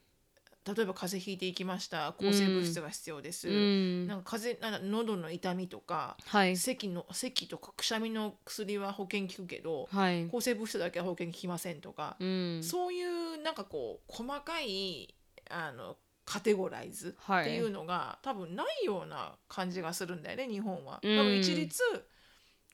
[0.64, 2.12] 例えば風邪ひいていきました。
[2.12, 4.06] 抗生物質が必要です、うん。
[4.06, 6.56] なんか風邪喉の痛みとかはい。
[6.56, 10.26] 咳の咳とかくしゃみの薬は保険効くけどはい。
[10.28, 12.60] 抗生物質だけは保険効きませんとか、うん。
[12.62, 15.14] そういうなんかこう細かい
[15.50, 21.00] あのカテゴライズはいっていうのが、多分ないような感じがするんだよね日本は。
[21.02, 21.18] うん。
[21.18, 21.82] 多分一律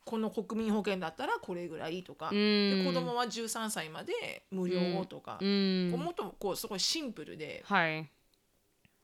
[0.09, 2.35] この国民保険だったらこれぐらいとか、うん。
[2.35, 5.91] で子供は13歳まで無料とか、うん。
[5.91, 8.09] もっとこうすごいシンプルではい。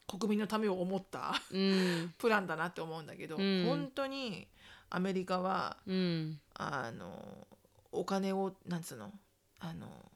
[0.08, 2.14] 国民のためを思ったうん。
[2.16, 3.66] プランだなって思うんだけど、うん。
[3.66, 4.48] 本当に
[4.88, 6.40] アメリカはうん。
[6.54, 7.46] あの
[7.92, 9.12] お金をなんつうの
[9.58, 10.10] あの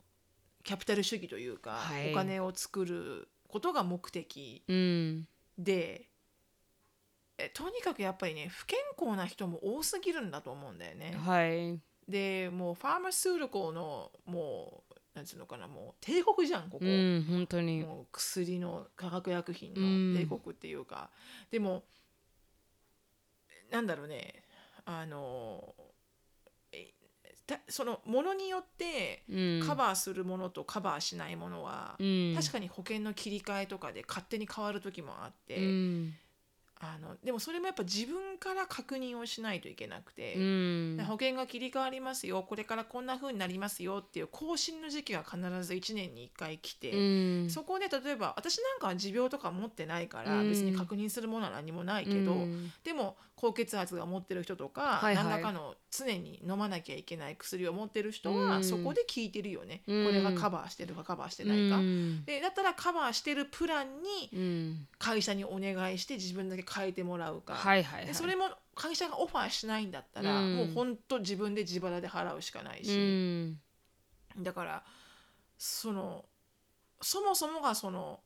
[0.64, 2.12] キャピタル主義というか、はい。
[2.12, 5.28] お金を作ることが目的うん。
[5.58, 6.07] で
[7.38, 11.16] えとにかくやっぱりね不健康な人も多すぎるんだと思うんだよね。
[11.24, 11.78] はい。
[12.08, 17.84] でもうファーマスールコのもうなんつうのかなもう帝国じゃんここ、うん本当に。
[17.84, 21.10] もう薬の化学薬品の帝国っていうか、
[21.50, 21.84] でも
[23.70, 24.42] なんだろうね
[24.84, 25.74] あの
[27.68, 29.66] そのものによってうん。
[29.66, 32.34] カバーするものとカバーしないものは、うん。
[32.36, 36.14] 確かに保険の切り替えとかで勝手に変わる時もあって、うん
[36.80, 41.04] あのでもそれもやっぱ自分から確認をしないといけなくて、うん。
[41.06, 47.50] 保険が切り替わりますよこれからこんな風になりますよっていう更新の時期が必ず1年に1回来て、うん。
[47.50, 50.48] そこで例えば私なんかは持病とか持ってないからうん。
[50.48, 52.72] 別に確認するものは何もないけど、うん。
[52.84, 55.24] でも高血圧が持ってる人とか、はいはい。
[55.24, 58.64] 何らかの常に飲まなきゃいけない薬を持ってる人は、うん。
[58.64, 60.06] そこで聞いてるよね、うん。
[60.06, 61.76] これがカバーしてるかカバーしてないか。
[61.76, 62.24] うん。
[62.24, 64.86] でだったらカバーしてるプランにうん。
[64.98, 68.06] 会社にお願いして自分だけ変えてもらうか、はいはいはい。
[68.06, 70.56] でそれも会社がオファーしないんだったら、うん。
[70.56, 74.42] もうほんと自分で自腹で払うしかないし、うん。
[74.42, 74.84] だから
[75.56, 76.24] その
[77.00, 78.20] そもそもがその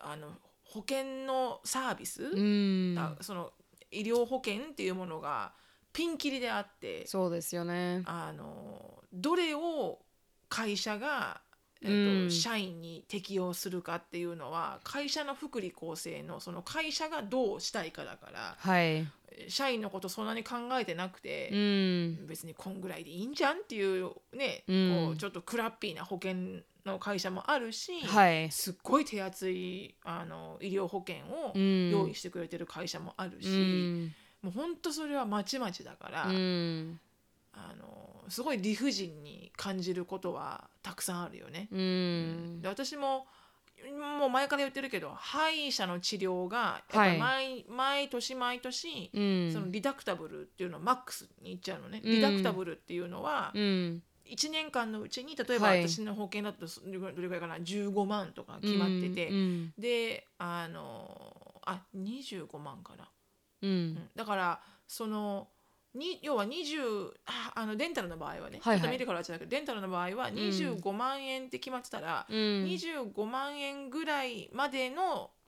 [0.00, 0.28] あの
[0.64, 2.96] 保険のサービス、うん。
[2.98, 3.52] あその
[3.90, 5.52] 医療保険っていうものが
[5.92, 8.02] ピンキリであってそうですよね。
[8.06, 9.98] あのどれを
[10.48, 11.40] 会社が、
[11.82, 19.06] えっとうん社員に適用するかっていうのは会社の福利厚生のその会社がどうしたいかだからはい。
[19.48, 22.26] 社員のことそんなに考えてなくてう、ん。
[22.26, 25.06] 別にこんぐらいでいいんじゃんっていうね、うん。
[25.06, 28.50] こうちょっとクラッピーな保険の会社もあるし、はい。
[28.50, 31.90] すっごい手厚いあの医療保険をうん。
[31.90, 34.14] 用意してくれてる会社もあるし、うん。
[34.42, 37.00] もう本当それはまちまちだから、うん。
[37.52, 41.68] あのすごい理不尽に感じることはたくさんあるよね。
[41.70, 42.62] うん。
[42.62, 43.26] で私も
[44.18, 49.52] もう前から言ってるけど歯医者の治療がやっぱり毎,、毎年毎年、うん。
[49.52, 52.10] そのリダクタブルっていうのをマックスにいっちゃうのね、うん。
[52.10, 54.02] リダクタブルっていうのはうん。
[54.26, 55.88] 1年間のうちに例えばはい。
[55.88, 63.08] 私の保険だとどれぐらいかな？15万とか決まってて、うんであのあ25万かな、
[64.16, 65.48] だからその
[65.94, 68.76] に要は20ああのデンタルの場合はね、はいはい。
[68.76, 72.36] ちょっとメディカルは違うけどデンタルの場合は25万円って決まってたら、うん。
[72.36, 75.39] 25万円ぐらいまでのうん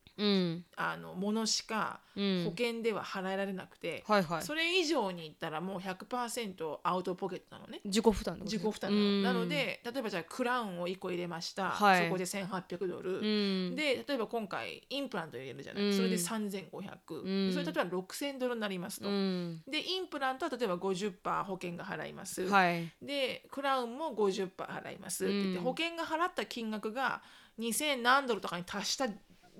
[0.76, 2.44] あのものしかうん。
[2.44, 4.42] 保険では払えられなくて、はいはい。
[4.42, 7.80] それ以上にいったらもう100%アウトポケットなのね。
[7.84, 12.04] 自己負担自己負担なの,、なので例えばじゃあクラウンを1個入れました、はい。
[12.04, 13.76] そこで1800ドル、うん。
[13.76, 15.96] で例えば今回インプラント入れるじゃない、うん。
[15.96, 17.48] それで3500、うん。
[17.48, 19.62] でそれ例えば6000ドルになりますと、うん。
[19.66, 22.92] でインプラントは例えば50%保険が払います、はい。
[23.00, 25.64] でクラウンも50%払いますって言って、うん。
[25.64, 27.22] 保険が払った金額が
[27.58, 29.06] 2000何ドルとかに達した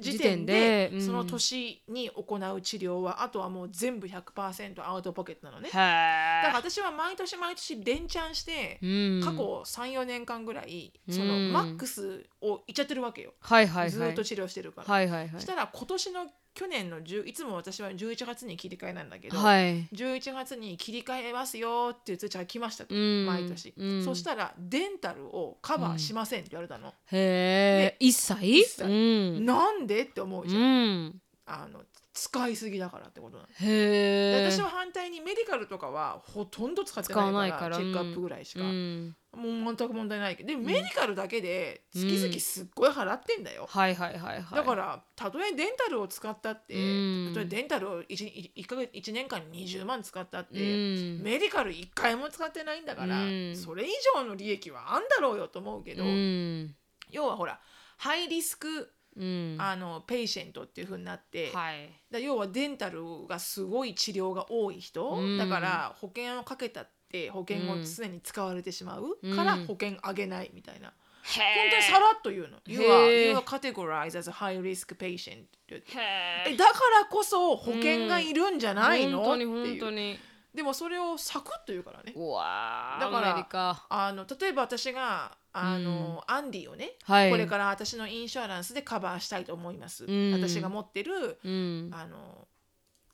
[0.02, 1.06] 時時点点ででうん。
[1.06, 5.68] その年に行う治療はあとはもう全部100%アウトポケットなのね。
[5.68, 11.52] だからは私は毎年毎年連チャンしてい過去34年間ぐらいそのうん。
[11.52, 13.90] マックスをいっちゃってるわけよ、はいはいはい。
[13.90, 14.92] ずーっと治療してるから。
[14.92, 15.30] はいはいはい。
[15.32, 19.86] そしたら今年の去年の10いつも私は11月に切り替えなんだけど、はい。
[19.94, 23.26] 11月に切り替えますよっていう通知が来ましたと、うん。
[23.26, 24.04] 毎年、うん。
[24.04, 28.60] そしたらデンタルをカバーしませんって言われたの、へえ一切？
[28.60, 28.84] 一切。
[28.84, 29.46] うん。
[29.46, 30.02] なんで？
[30.02, 31.22] って思うじゃん、うん。
[31.46, 31.80] あの
[32.14, 33.48] 使いすぎだからってことなの。
[33.48, 37.68] でへえ私は反対にメディカルとかはほとんど使ってないいから。
[37.70, 39.16] らチェックアップぐらいしか、うん。
[39.34, 40.48] もう全く問題ないけど。
[40.48, 44.56] でもメディカルだけで月々すっごい払ってんだよ、はいはいはいはい。
[44.56, 47.34] だからたとえデンタルを使ったって、うん。
[47.34, 51.22] たとえデンタルを 1, 一ヶ月1年間に20万使ったって、うん。
[51.22, 53.56] メディカル1回も使ってないんだから、うん。
[53.56, 56.74] それ以上の利益はあんだろうよと思うけど、うん。
[57.10, 57.58] 要はほら
[57.96, 59.56] ハイリスクうん。
[59.58, 61.90] あの patient っていう風になって、はい。
[62.10, 65.38] だ要はデンタルがすごい治療が多い人、うん。
[65.38, 69.36] だから保険をかけたって保険を常に使われてしまううん。
[69.36, 72.58] から保険あげないみたいな、へ本当にさらっと言うの。
[72.66, 79.80] You are, you are categorized as a high risk patient だからこそ保険がいるんじゃないの、本当にっていう。
[79.80, 80.18] 本当に
[80.54, 82.12] でもそれをサクッと言うからね。
[82.14, 83.00] うわー。
[83.00, 83.86] だからアメリカ。
[83.88, 87.30] あの例えば私があの、アンディをね、はい。
[87.30, 90.32] これから私のインシュアランスでカバーしたいと思います、うん。
[90.32, 91.90] 私が持ってるうん。
[91.92, 92.48] あの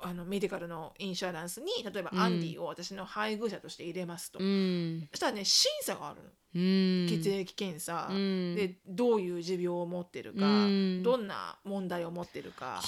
[0.01, 2.21] あのメディカルのインシュアランスに例えばうん。
[2.21, 5.09] アンディを私の配偶者として入れますと、うん。
[5.11, 8.55] そしたらね審査があるの、うん血液検査、うん。
[8.55, 11.03] でどういう持病を持ってるか、うん。
[11.03, 12.81] どんな問題を持ってるか、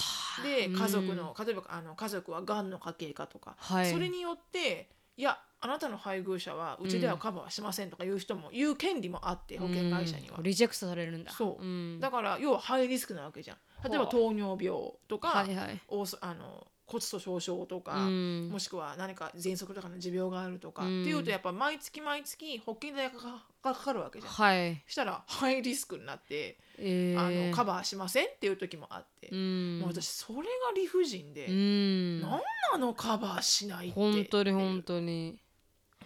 [0.43, 0.79] でうん。
[0.79, 3.91] 家族の例えばあの家族はがんの家系かとか、はい。
[3.91, 10.39] それによっていやあなたの配偶者はうちではカバーしませんとかいう人も言う権利もあって保険会社には。
[10.39, 11.33] うん、リジェクトされるんだ。
[11.33, 11.63] そう。
[11.63, 12.01] うん。
[12.01, 13.57] だから要はハイリスクなわけじゃん。
[13.85, 15.81] 例えばはあ糖尿病とか、はいはい。
[16.23, 18.49] あの骨粗しょう症とか、うん。
[18.51, 21.03] もしくは何か喘息とかの持病があるとか、うん。
[21.03, 24.33] っていうとやっぱ毎月毎月保険代がかがかかるわけじゃん。
[24.33, 24.83] はい。
[24.89, 29.79] したらハイリスクになって、えあのーカバーしませんっていう時もあって、うん。
[29.79, 32.21] もう私それが理不尽で、うん。
[32.23, 32.31] なん
[32.73, 33.95] なのカバーしないって。
[33.95, 35.39] 本当に本当に。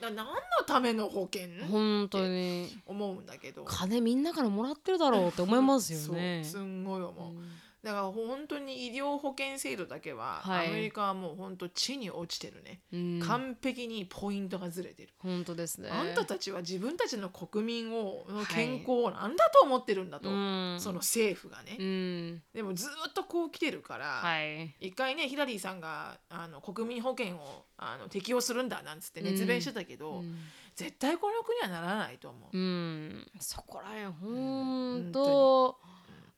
[0.01, 0.35] だ何の
[0.66, 1.64] ための保険？
[1.66, 2.68] 本当に。
[2.85, 3.64] 思うんだけど。
[3.64, 6.42] 金みんなからもらってるだろうって思いますよね。
[6.44, 7.49] すんごい思う、うん
[7.85, 10.68] だから本当に医療保険制度だけは、はい。
[10.68, 13.20] アメリカはもう本当地に落ちてるね、うん。
[13.20, 15.90] 完璧にポイントがずれてる、本当ですね。
[15.90, 18.47] あんたたちは自分たちの国民をのはい。
[18.47, 20.77] 健康をなんだと思ってるんだと、うん。
[20.81, 22.42] その政府がね、うん。
[22.55, 24.75] でもずっとこう来てるから、はい。
[24.81, 30.38] 一回ねヒラリーさんがあの国民保険をあの適用するんだなんつって熱弁してたけど、うん。
[30.75, 32.59] 絶対この国はならないと思う。
[32.59, 33.31] うん。
[33.38, 34.85] そこらへんほん。
[35.05, 35.79] 本と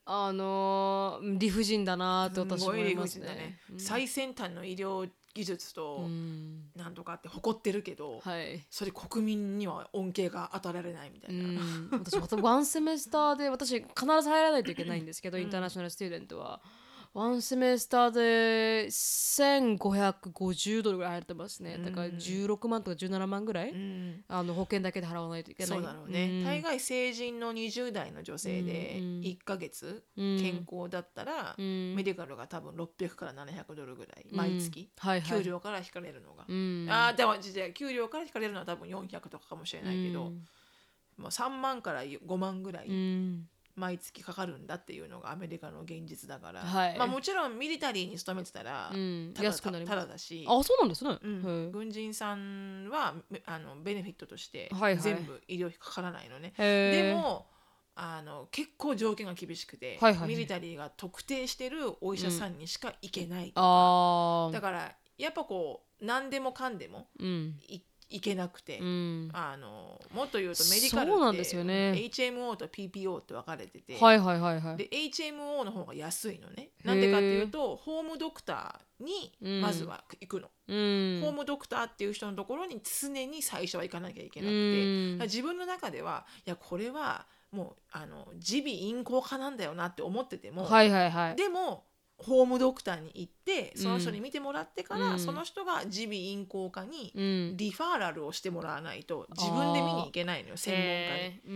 [0.06, 3.40] あのー理不尽だなって私すごい理は思います不尽だね。
[3.40, 3.58] ね。
[3.72, 3.80] うん。
[3.80, 6.70] 最先端の医療技術とうん。
[6.76, 8.64] なんとかって誇ってるけど、はい。
[8.70, 11.60] それ国民には恩恵が与えられないみたういな。
[11.60, 13.84] ん、私ワンセメスターで私必
[14.22, 16.62] ず入らないといけないんですけど、インターナショナルスチューデントは
[17.16, 21.78] ワンセメスターで1550ドルぐらい入ってますね。
[21.78, 24.22] だから16万とか17万ぐらい、うん。
[24.28, 25.78] あの保険だけで払わないといけない。
[25.78, 26.44] そうだろうね、ん。
[26.44, 30.38] 大概成人の20代の女性でうん1ヶ月うん。
[30.38, 31.94] 健康だったら、うん。
[31.94, 35.38] メディカルが多分600から700ドルぐらい毎月、うんはいはい。
[35.38, 36.86] 給料から引かれるのが、うん。
[36.90, 37.36] あーでも
[37.72, 40.44] 給料から引かれるのは多分400とかかもしれないけど、うん。
[41.16, 46.98] もう3万から5万ぐらいうん毎月かかるんだっていうのがアメリカの現実だから、はい。
[46.98, 51.66] まあ、もちろんミリタリーに勤めてたらうんただ,、安くなりただだし、あそうなんですね、うん。
[51.68, 55.02] へ軍人さんはめあのベネフィットとしてはいはい。
[55.02, 57.46] 全部医療費かからないのね、えへーでも
[57.94, 60.28] あの結構条件が厳しくて、はいはいはい。
[60.30, 67.58] ミリタリーが特定してるお医者さんにしか行けないとか、ああだからやっぱこう何でもかんでもうん
[68.08, 69.30] いいけなくて、うん。
[69.32, 71.92] あのもっと言うとメディカルってですよね。
[71.92, 74.76] HMO と PPO って分かれてて、はいはいはいはい。
[74.76, 76.70] で HMO の方が安いのね。
[76.84, 81.20] なんでかっていうとホームドクターにまずは行くの、うん。
[81.22, 85.18] ホームドクターっていう人のところに常に最初は行かなきゃいけなくて、うん。
[85.22, 91.36] 自分の中ではいやこれはもうあの耳鼻咽喉科なんだよなって思ってても、はいはいはい。
[91.36, 91.84] でも
[92.18, 95.18] ホームドクターに行ってその人に見てもらってから、うん。
[95.20, 97.56] その人が耳鼻咽喉科にうん。
[97.56, 101.40] リファーラルをしてもらわないと自分で見に行けないのよ専門家に。
[101.46, 101.52] う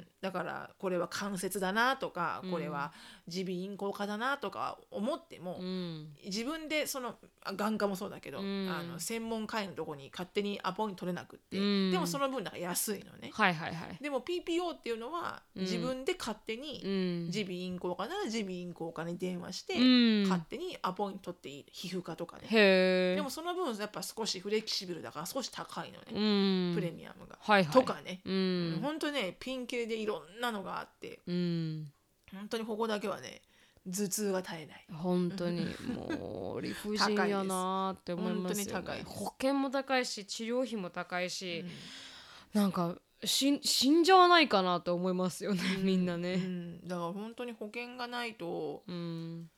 [0.00, 0.06] ん。
[0.20, 2.50] だからこれは関節だなとかうん。
[2.50, 2.92] これは
[3.32, 6.08] 耳鼻咽喉科だなとか思っても、うん。
[6.24, 7.14] 自分でその
[7.44, 8.68] あ眼科もそうだけど、うん。
[8.68, 11.90] あの専門科医のとこに勝手にアポイント取れなくって、うん。
[11.92, 13.30] でもその分だから安いのね。
[13.32, 13.98] はいはいはい。
[14.02, 15.62] でも PPO っていうのはうん。
[15.62, 17.30] 自分で勝手にうん。
[17.32, 20.22] 耳鼻咽喉科なら耳鼻咽喉科に電話して、うん。
[20.24, 22.44] 勝手にアポイント取っていい皮膚科とかね。
[22.50, 26.74] へえでもその分やっぱ少しフレキシブルだから少し高いのうね、ん。
[26.74, 27.38] プレミアムが。
[27.40, 27.72] はいはい。
[27.72, 28.80] とかね、うん。
[28.82, 31.20] ほんとねピン系でいろんなのがあって。
[31.26, 31.92] うん。
[32.32, 33.42] 本当にここだけはね
[33.86, 34.86] 頭痛が絶えない。
[34.92, 35.66] 本当に。
[35.94, 38.98] もう理不尽やなって思いますよ、ね、高い。
[38.98, 39.18] です本当に高いです。
[39.18, 41.70] 保険も高いし治療費も高いしう、ん。
[42.60, 49.50] なんかしん死んじゃわないかなと思いますよね、みんなうねん、だから本当に保険がないとうん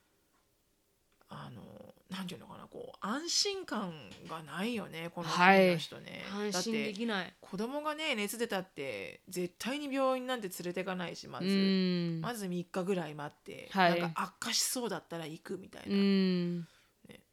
[1.32, 1.62] あの
[2.10, 3.92] なんていうのかなこう安心感
[4.28, 7.34] がないよねこのの人ね、だっ安心でてきない。
[7.40, 12.20] 子供がね熱出たって絶対に病院なんて連れてかないしまず、うん。
[12.20, 14.00] まず3日ぐらい待って、はい。
[14.00, 16.58] なんか悪化しそうだったら行くみたいな、うん。
[16.58, 16.66] ね、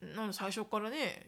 [0.01, 1.27] なので最初からね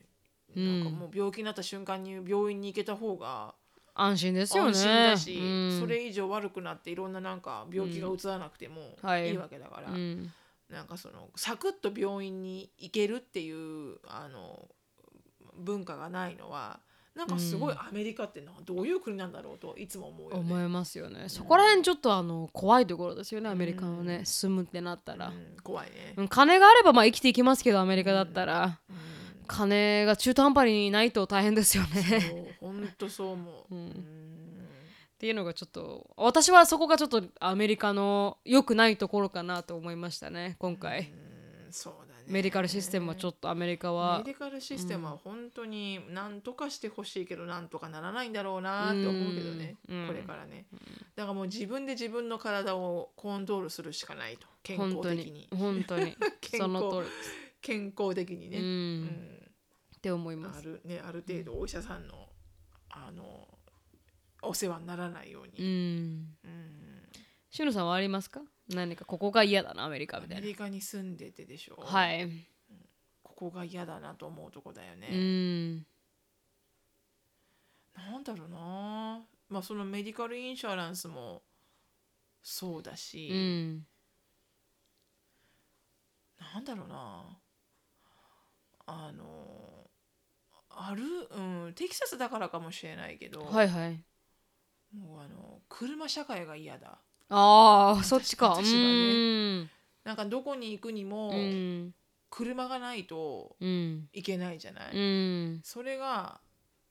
[0.55, 0.83] うん。
[0.83, 3.53] なんかもう病気になった瞬間に病院に行けた方が
[3.93, 4.69] 安心ですよね。
[4.69, 5.43] 安心だし、う
[5.77, 5.79] ん。
[5.81, 9.29] それ以上悪くなっていろんななんか病気がうつらなくてもはい。
[9.29, 10.31] いいわけだから、うん
[10.71, 14.67] なんかそのサクッと病院に行けるっていうあの
[15.55, 16.79] 文化がないのは
[17.13, 20.39] なんかすごいアメリカってなどういう国なんだろうといつも思うよね。
[20.39, 21.25] 思いますよね。
[21.27, 26.13] そこら辺ちょっとあの怖いところですよねアメリカのね、住むってなったら、うん怖いね。
[26.15, 28.95] うん金があればまあ生きていきますけどアメリカだったら、うん。
[29.45, 32.01] 金が中途半端にないと大変ですよね。
[32.01, 33.75] そう本当そう思う。
[33.75, 33.77] うん。
[33.77, 34.31] うん
[35.21, 41.31] っていうのがちょっと私はそこがちょっとアメリカの良くないところかなと思いましたね今回、うん
[41.71, 42.23] そうだね。
[42.27, 44.17] メディカルシステムはちょっとアメリカは。
[44.17, 50.07] メディカルシステムは本当に何とかしてほしいけど何とかならないんだろうなって思うけどね、うん。
[50.07, 50.65] これからね、
[51.15, 55.47] だからもう自分で自分の体をコントロールするしかないと健康的に。
[55.57, 56.15] 本当に。
[56.57, 57.11] その通り。
[57.61, 59.51] 健康的にね、うんうん。
[59.95, 60.59] って思います。
[60.59, 62.27] あるねある程度お医者さんの
[62.89, 63.47] あの
[64.41, 66.35] お世話にならないよううに、ん。
[66.43, 67.09] うん。
[67.49, 68.41] しのさんはありますか？
[68.69, 70.37] 何かここが嫌だなアメリカみたいな。
[70.37, 72.29] アメリカに住んでてでしょはい。
[73.23, 75.07] ここが嫌だなと思うとこだよね。
[75.11, 75.85] うん。
[77.95, 79.21] なんだろうな。
[79.49, 81.43] まあそのメディカルインシュアランスも
[82.41, 83.85] そうだし、うん。
[86.53, 87.23] なんだろうな。
[88.87, 89.89] あの
[90.69, 94.03] あるうんテキサスだからかもしれないけど、はいはい
[94.93, 96.99] もうあの車社会が嫌だ。
[97.29, 98.61] ああそっちか。
[98.61, 98.63] ね。
[98.63, 98.71] う
[99.63, 99.69] ん。
[100.03, 101.93] なんかどこに行くにもうん。
[102.29, 104.07] 車がないとうん。
[104.13, 105.61] いけないじゃない、うん。
[105.63, 106.39] それが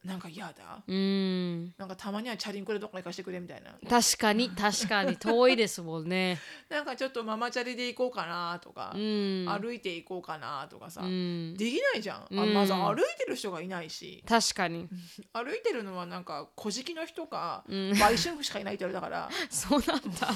[0.05, 0.82] なんか嫌だ？
[0.86, 1.74] うん。
[1.76, 3.72] なんかたまにはチャリンコでどっか行かしてくれみたいな。
[3.88, 5.16] 確かに確かに。
[5.18, 6.38] 遠いですもんね。
[6.70, 9.46] なんかちょっとママチャリで行こうかなとかう、ん。
[9.46, 11.55] 歩いて行こうかなとかさ、うん。
[11.55, 12.55] できないじゃん、あうん。
[12.55, 14.24] まず歩いてる人がいないし。
[14.26, 14.88] 確かに。
[15.34, 17.90] 歩いてるのはなんか小敷の人かうん。
[17.98, 19.28] 売春婦しかいないって言われたから。
[19.51, 20.28] そうなんだ。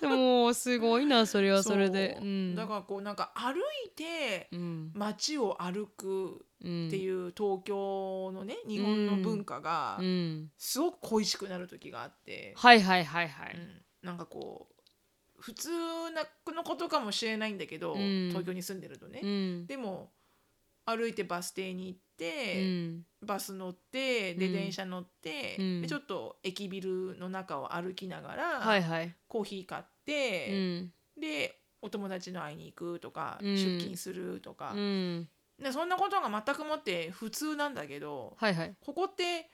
[0.00, 2.18] でもすごいなそれはそれで。
[2.56, 3.54] だからこうなんか歩
[3.86, 4.90] いてうん。
[4.94, 10.50] 街を歩くうんっていう東京のね日本の文化がうん。
[10.58, 13.54] すごく恋しくなる時があって、はいはいはいはい。
[13.54, 13.82] うん。
[14.02, 14.74] なんかこう
[15.40, 15.70] 普通
[16.10, 18.28] なのことかもしれないんだけど、うん。
[18.30, 19.66] 東京に住んでるとね、うん。
[19.66, 20.10] でも
[20.84, 23.04] 歩いてバス停に行っうて、ん。
[23.24, 24.52] バス乗ってでうん。
[24.52, 25.82] 電車乗って、うん。
[25.82, 29.14] でちょっと駅ビルの中を歩きながら、はいはい。
[29.28, 30.92] コーヒー買っうて、ん。
[31.20, 33.54] でお友達の会いに行くとか、うん。
[33.54, 35.28] 出勤するとか、うん
[35.60, 38.74] でそんなことが全くもって普通なんだけどはいはい。
[38.80, 39.50] ここって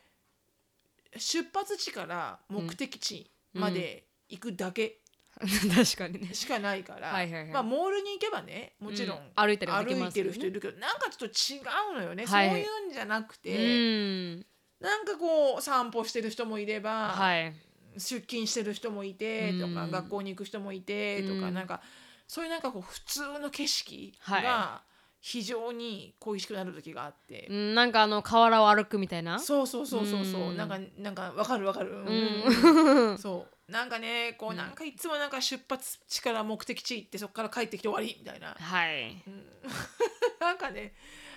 [1.16, 5.00] 出発地から目的地まで行くだけ
[5.74, 6.32] 確かにね。
[6.32, 7.52] しかないから、はいはいはい。
[7.52, 9.32] まあ、モールに行けばねもちろん、うん。
[9.34, 11.58] 歩いたりはでき歩いてる人いるけどなんかちょっと違
[11.92, 12.48] うのよね、はい。
[12.48, 14.46] そういうんじゃなくて、うん。
[14.80, 17.54] なんかこう散歩してる人もいれば、はい。
[17.94, 19.90] 出勤してる人もいてとか、うん。
[19.90, 21.54] 学校に行く人もいてとか、うん。
[21.54, 21.82] なんか
[22.28, 24.82] そういうなんかこう普通の景色はが
[25.26, 29.38] 非常に恋しくなる時があって、うんなんかあの河原を歩くみたいな？
[29.38, 30.56] そうそうそうそうそう、うん。
[30.58, 32.42] なんかなんかわかるわかる、うん。
[32.42, 33.18] うん。
[33.18, 33.72] そう。
[33.72, 39.12] なんかねこうなんかいつもなんか出発地から目的地行ってそこから帰ってきて終わりみたいな、はい。
[39.26, 39.46] うん。
[40.40, 40.92] なんかね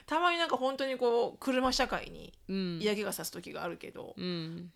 [0.06, 2.80] たまになんか本当にこう車社会にうん。
[2.82, 4.70] 嫌気がさす時があるけど、うん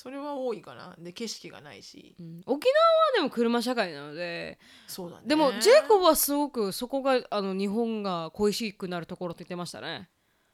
[0.00, 0.94] それは多いかな。
[0.96, 2.14] で景色がないし。
[2.20, 2.40] うん。
[2.46, 2.72] 沖縄
[3.10, 5.22] はでも車社会なのでそうだね。
[5.26, 10.08] でもジェイコブはすごくそこがあの日本が恋しくなるところって言ってましたね。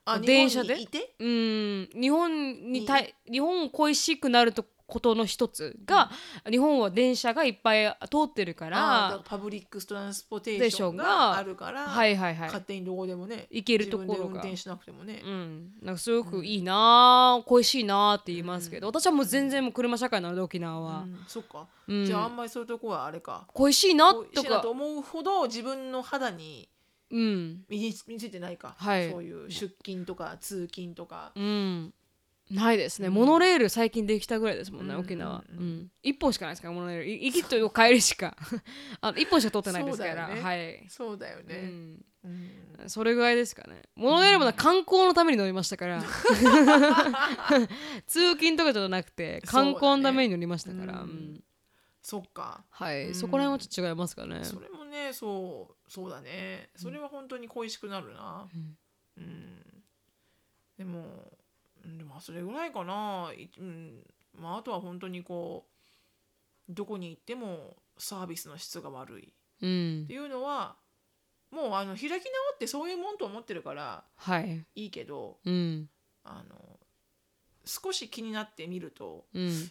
[0.06, 0.76] あ電車で？
[1.18, 1.90] うん。
[1.92, 6.10] 日本にたい日本恋しくなるとことの一つが、
[6.50, 12.48] 日本は電車がいっぱい通ってるからら public transportation があるから、はいはいはい。
[12.48, 14.14] 勝手にどこでもね行けるところが。
[14.14, 21.24] 自分で運転しなくてもね、うん、なんかすごくいいなあ、恋しいなあって言いますけど、私はもう全然もう車社会なので沖縄は、うん。
[21.26, 22.04] そっか、うん。
[22.04, 23.46] じゃああんまりそういうとこはあれか。
[23.52, 26.68] 恋しいなとかと思うほど自分の肌に
[27.10, 27.64] うん。
[27.68, 29.10] 身に身についてないか、はい。
[29.10, 31.94] そういう出勤とか通勤とか、うん
[32.50, 35.00] ないですね、モノレール最近できたぐらいですもんね、うん。
[35.00, 35.56] 沖縄、ううん。
[35.80, 37.06] ん一本しかないですからモノレール。
[37.06, 38.36] い行きと帰りしか。
[39.00, 40.42] あの一本しか通ってないですから、そうだよね。
[40.42, 42.04] はい、そうだよね、うん。
[42.24, 42.28] う
[42.84, 42.90] ん。
[42.90, 43.82] それぐらいですかね。
[43.94, 46.02] モノレールも観光のために乗りましたから。
[48.06, 51.44] 通勤とかじゃなくて観光のために乗りましたから、そうだねうん。
[52.02, 52.64] そっか。
[52.68, 53.14] はい、うん。
[53.14, 54.44] そこら辺はちょっと違いますかね。
[54.44, 56.68] それもねそうそうだね。
[56.76, 58.46] それは本当に恋しくなるな。
[59.16, 59.82] うん、
[60.76, 61.33] でもうん
[61.86, 63.30] でもそれぐらいかな。
[63.36, 64.02] いうん
[64.34, 65.66] まああとは本当にこ
[66.68, 69.28] うどこに行ってもサービスの質が悪い。
[69.28, 69.32] っ
[69.62, 70.06] うん。
[70.06, 70.76] ていうのは
[71.50, 72.18] もうあの開き直
[72.54, 74.64] ってそういうもんと思ってるからはい。
[74.74, 75.88] いいけどうん。
[76.24, 76.56] あの
[77.66, 79.46] 少し気になってみるとうん。
[79.46, 79.70] なんで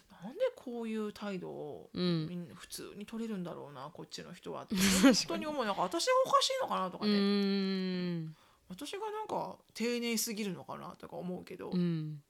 [0.56, 2.48] こういう態度をうん。
[2.54, 5.64] 普通に取れるんだろうなこっちの人はって 本当に思う。
[5.66, 8.36] なんか私がおかしいのかなとかうね、ん
[8.74, 12.20] 私がなんか丁寧すぎるのかなとか思うけど、うん。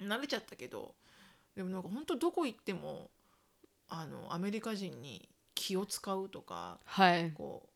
[0.00, 0.94] 慣れちゃったけど
[1.56, 3.10] でもなんか本当どこ行っても
[3.88, 7.32] あのアメリカ人に気を使うとかはい。
[7.32, 7.68] こ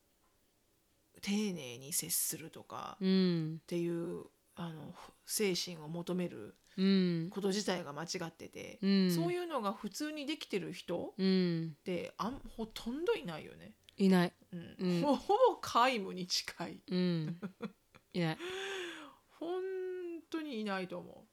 [1.17, 3.61] う丁寧に接するとかっうん。
[3.67, 4.95] ていうあの
[5.27, 7.29] 精神を求めるうん。
[7.31, 9.11] こと自体が間違ってて、うん。
[9.11, 11.73] そういうのが普通にできてる人うん。
[11.79, 13.73] ってあんほとんどいないよね。
[13.97, 14.33] いない。
[14.53, 14.77] うん。
[14.79, 15.01] うん。
[15.03, 16.81] ほ ほぼ皆無に近い。
[16.89, 17.41] うん
[18.15, 18.39] いない
[19.39, 19.63] 本
[20.31, 21.25] 当にいないと思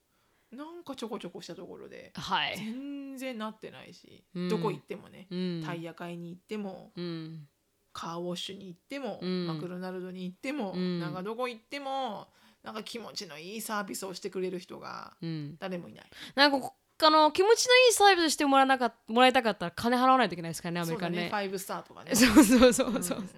[0.52, 0.56] う。
[0.56, 2.58] なんかちょこちょこしたところではい。
[2.58, 4.50] 全然なってないし、うん。
[4.50, 5.64] どこ行ってもね、うん。
[5.64, 7.48] タイヤ買いに行ってもうん。
[7.94, 9.48] カーウォッシュに行っても、うん。
[9.48, 11.00] マクドナルドに行っても、うん。
[11.00, 12.28] なんかどこ行っても
[12.64, 15.58] なんか気持ちのいいサービスをしてくれる人がうん。
[15.60, 16.06] 誰もいない。
[16.36, 21.16] なんかこあの気持ちのいいサービスしてもらわなかっもらいたかったら金払わないといけないですからねアメリカね。
[21.16, 22.14] そうだね、ファイブスターとかね。
[22.16, 23.18] そうそうそうそう。
[23.20, 23.30] うんうん。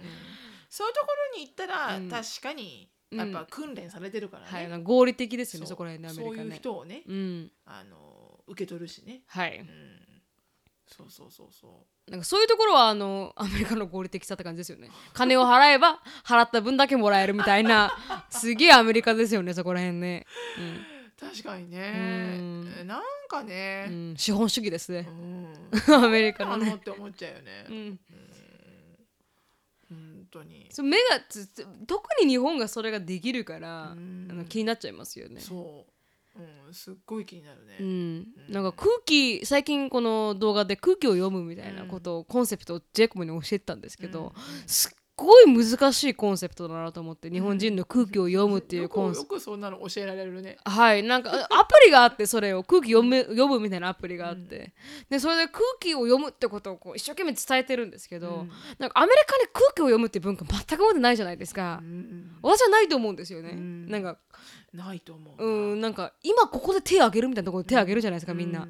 [0.69, 2.09] そういうところに行ったら、うん。
[2.09, 6.43] 確かにやっぱ訓練されてるからね、はい、合理的ですよねそこら辺でアメリカね。
[6.43, 7.51] そういう人をね、うん。
[7.65, 9.59] あの受け取るしね、はい。
[9.59, 9.67] うん、
[10.87, 11.67] そうそうそうそ
[12.07, 12.11] う。
[12.11, 14.89] なんかそういうところはあのアメリカの合理的さって感じですよね。
[15.13, 17.91] 金を払えば払った分だけもらえるみたいな
[18.29, 20.25] すげえアメリカですよねそこら辺ね、
[21.19, 21.93] 確かにね。
[22.39, 22.41] う
[22.83, 22.87] ん。
[22.87, 25.07] なんかうんね、うん、資本主義ですね。
[25.07, 26.75] うん、 アメリカのね。
[26.75, 27.99] って思っちゃうよね、うん。
[28.09, 28.30] 本
[30.31, 30.67] 当に。
[30.71, 34.27] そう目がつつ特に日本がそれができるから、うん。
[34.29, 35.41] あの気になっちゃいますよね。
[35.41, 35.85] そ
[36.37, 44.33] う、うん、すっごい気になるね、うん、なんか空気最近この動画で空気を読むみたいなことを、コンセプトをジェイコブに教えてたんですけど、
[44.65, 44.91] すっ
[45.21, 49.33] ごい難しいコンセプトだなと思って日本人の空気を読むっていうコンセプト。
[49.35, 50.57] よくそんなの教えられるね。
[50.65, 54.73] はいなんかアプリがあってそれを空気読む読むみたいなアプリがあって、
[55.09, 58.47] でそれで空気を読むってことをこう一生懸命伝えてるんですけど、
[58.79, 63.87] なんかアメリカに空気を読むって文化全く持ってないじゃないですか、うん私はないと思うんですよね、ん。
[63.87, 64.17] なんか
[64.73, 68.67] ないと思ううんなんか今ここで手を挙げるみたいなところで手を挙げるじゃないですか、みんな、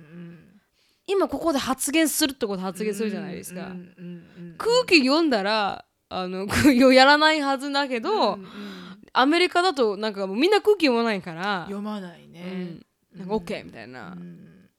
[1.07, 3.73] 今ここで発言するってことで発言するじゃないですか、
[4.57, 6.45] 空気読んだらあの
[6.91, 8.47] やらないはずだけど、うんうん。
[9.13, 12.81] アメリカだとなんかもうみんな空気読まないから読まないね、
[13.13, 14.69] うん、なんか OK みたいな、うん。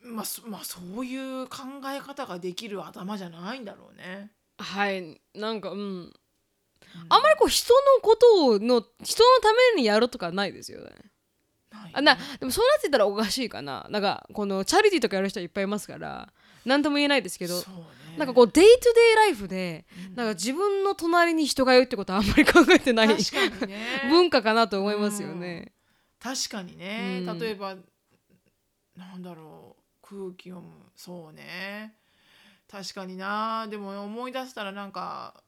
[0.00, 4.32] まあ、そまあそういう考え方ができる頭じゃないんだろうね。
[4.58, 5.20] はい。
[5.34, 6.12] なんかうん、
[7.08, 8.80] あんまりこう人のことをの人の
[9.40, 10.90] ためにやるとかないですよね。
[11.70, 13.86] ないあなでもそうなってたらおかしいかな。
[13.88, 16.32] なんかこのチャリティーとかやる人いっぱいいますから
[16.64, 17.60] 何とも言えないですけど。
[17.60, 19.84] そうねなんかこう day-to-day life で、
[20.14, 23.16] なんか自分の隣に人がいるってことはあんまり考えてないね。
[24.08, 25.72] 文化かなと思いますよね。
[26.20, 27.38] 確かにね、うん。
[27.38, 27.76] 例えば
[28.96, 30.72] なんだろう空気読む。
[30.96, 31.94] そうね。
[32.68, 33.66] 確かにな。
[33.68, 35.42] でも思い出したらなんか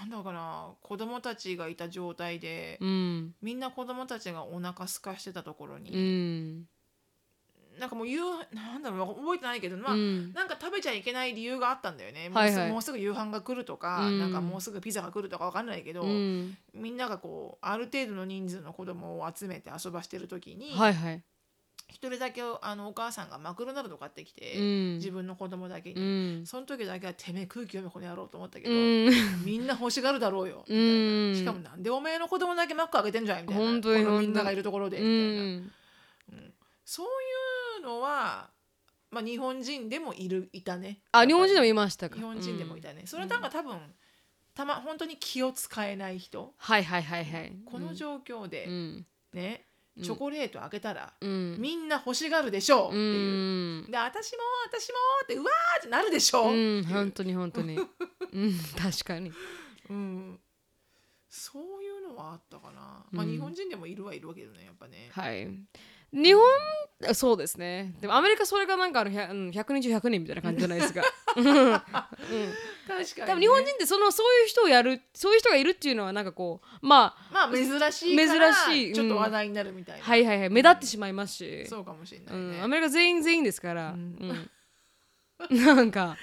[0.00, 0.74] なんだかな。
[0.82, 3.34] 子供たちがいた状態で、うん。
[3.42, 6.68] みんな子供たちがお腹すかしてたところに、うん
[7.80, 8.20] なんかもう夕
[8.52, 10.34] なんだろう覚えてないけどまあ、うん。
[10.34, 12.70] なんか食べちゃいけない理由があったんだよね、はいはい。
[12.70, 14.18] もうすぐ夕飯が来るとか、うん。
[14.20, 16.58] なんかもうすぐピザが来るとかわかんないけど、うん。
[16.74, 21.22] みんながこうある程度の人数の子供を集めて遊ばしてる時にはいはい。
[21.88, 24.94] 一、人だけあのお母さんがマクドナルド買ってきて、うん。
[24.96, 26.46] 自分の子供だけうに、ん。
[26.46, 29.10] その時だけはてめえ空気読めこの野郎と思ったけど、うん。
[29.44, 30.82] みんな欲しがるだろうよ、 みたいな。
[30.82, 31.34] うん。
[31.34, 34.20] しかもなんでおめえの子供だけマック開けてんじゃんみたいな。
[34.20, 36.46] みんながいるところでうみたいな。
[36.46, 36.54] ん。
[36.84, 38.50] そういうのは、
[39.10, 41.00] まあ、日本人でもいるいたね。
[41.12, 42.16] あ日本人でもいいましたか。
[42.16, 42.88] 日本人でもいた。
[42.88, 43.02] たね。
[43.06, 43.78] それなんか多分
[44.54, 47.52] たま本当に気を使えない人、はいはいはいはい。
[47.64, 49.64] この状況で、うんね
[50.02, 53.88] チョコレート開けたら、うんみんな欲しがるでしょうってういう。
[53.88, 57.76] んで私も私もってうわーってなるでしょう、うん本当に本当に。
[58.32, 59.32] うん確かに。
[59.90, 60.40] うん
[61.28, 63.04] そういうのはあったかな。
[63.10, 65.10] まあ、うん日本人でもいるはいるわけどねやっぱね。
[65.12, 65.48] はい。
[66.12, 66.42] 日本
[67.14, 67.94] そうですね。
[68.00, 71.02] でもアメリカそれがなんかあの100うん100人中100人みたいな感じじゃないですか。
[71.36, 73.26] うんうん確かに、ね。
[73.26, 80.04] 多分日本人ってそのそういう人をやるそういう人がいるっていうのはなんかこうまあまあ珍しい珍しいうんちょっと話題になるみたいな。
[80.04, 81.66] はいはいはい目立ってしまいますし。
[81.66, 82.58] そうかもしれなういね。
[82.58, 84.50] ん、アメリカ全員全員ですから、うん
[85.50, 86.18] うんなんか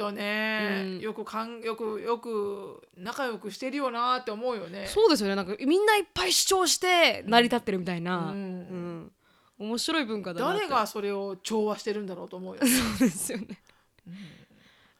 [0.00, 1.00] とね、うん。
[1.00, 4.86] よくかんよくよく仲良くしてるよなって思うよね。
[4.86, 5.36] そうですよね。
[5.36, 8.34] なんかみんないっぱい主張して成り立ってるみたいな、うん。
[8.34, 9.12] うん。
[9.58, 12.70] 面白い文化だ誰がそれを調和してるんだろうと思うよね。
[12.70, 13.60] そうですよね、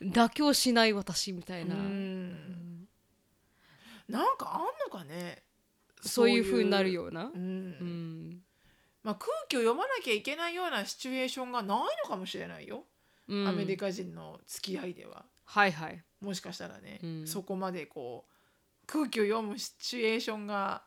[0.03, 2.86] 妥協しない私みたいな、うん。
[4.07, 5.42] なんかあんのかね。
[6.03, 7.24] そういう風になるような。
[7.24, 7.32] う、ん。
[7.32, 8.42] うん。
[9.03, 12.82] まあ、空気を読まなきゃいけないようなシチュエーションがないのかもしれないよ、うん
[13.49, 15.24] アメリカ人の付き合いでは。
[15.45, 16.03] はいはい。
[16.20, 17.26] もしかしたらね、うん。
[17.26, 20.83] そこまでこう空気を読むシチュエーションが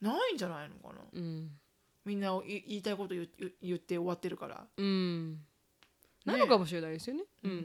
[0.00, 1.00] ないんじゃないのかな。
[1.12, 1.50] うん、
[2.04, 4.66] みんな言いたいこと言言言って終わってるから。
[4.76, 5.38] うん、ね。
[6.24, 7.50] なのかもしれないですよね、うん。
[7.50, 7.58] うん。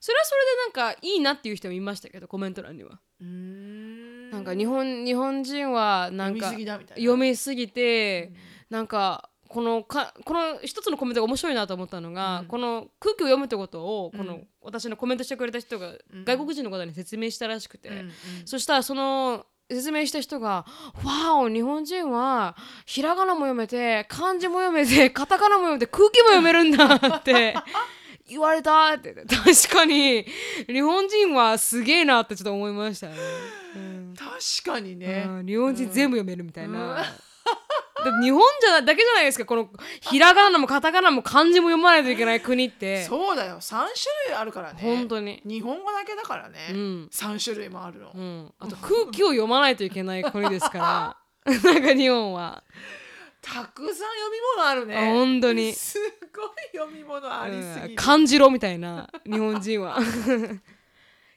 [0.00, 4.30] それはそれでなんかいいなっていう人もいましたけどコメント欄には、ん。
[4.30, 8.32] なんか日本日本人はなんか読みすぎて、
[8.70, 12.46] なんかこのかこの一つのコメントが面白いなと思ったのが、うん。
[12.46, 14.46] この空気を読むってことをこの、うん。
[14.62, 16.24] 私のコメントしてくれた人がうん。
[16.24, 18.12] 外国人の方に説明したらしくて、うんうん。
[18.44, 20.64] そしたらその説明した人が
[21.04, 27.54] 「わお日本人はひらがなも読めて漢字も読めて カタカナも読めて空気も読めるんだ」って
[28.28, 29.14] 言われたって。
[29.14, 30.26] 確かに
[30.66, 33.16] 日本人はすげえなってちょっと思いましたね。
[33.74, 34.14] うん。
[34.14, 34.30] 確
[34.64, 35.24] かにね。
[35.26, 37.04] うん日本人全部読めるみたいな、
[38.22, 39.44] 日本じゃだけじゃないですか。
[39.44, 39.68] この
[40.00, 43.04] ひらがなもカタカナも漢字も読まないといけない国って。
[43.04, 43.60] そうだよ。
[43.60, 43.86] 3種
[44.28, 44.80] 類あるからね。
[44.80, 45.42] 本当に。
[45.44, 47.08] 日本語だけだからね、うん。
[47.12, 51.16] 3種類もあるの、うん、あと空気を読まないといけない国ですから。
[51.48, 52.62] なんか日本は、
[53.40, 55.98] たくさん読み物あるあね本当に、す
[56.34, 57.96] ごい読み物ありすぎる、うん。
[57.96, 59.98] 感じろみたいな日本人は。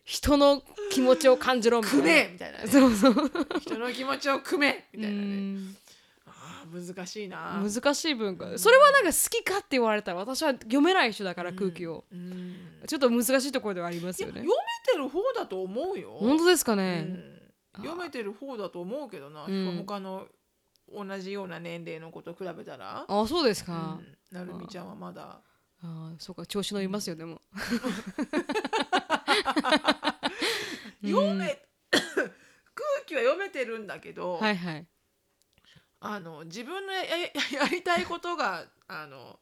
[0.03, 3.32] 人の気持ちを感じろみたいくなめみたいな、ね、そうそう。
[3.62, 5.81] 人の気持ちをくめみうたいなね
[6.72, 7.62] 難しいな。
[7.62, 8.58] 難しい文化。
[8.58, 12.56] それはなんか好きかって言われたら私は読めない人だから空気を、うん。
[12.88, 14.42] ちょっと難しいところではありますよね。
[14.42, 14.56] 読め
[14.92, 16.18] てる方だと思うよ。
[16.20, 17.42] 本当ですかうね、ん
[17.78, 19.78] 読めてる方だと思うけどな、うん。
[19.86, 20.28] 他の
[20.94, 25.42] 同じような年齢の子と比べたら、あそうですうか、ん、なるみちゃんはまだ。
[25.84, 27.42] あそうか調子乗りますよでも。
[31.04, 31.60] 読め、
[31.92, 32.06] 空
[33.08, 34.88] 気は読めてるんだけど、はいはい
[36.02, 37.18] あの自分のやや
[37.62, 39.39] やりたいことがあの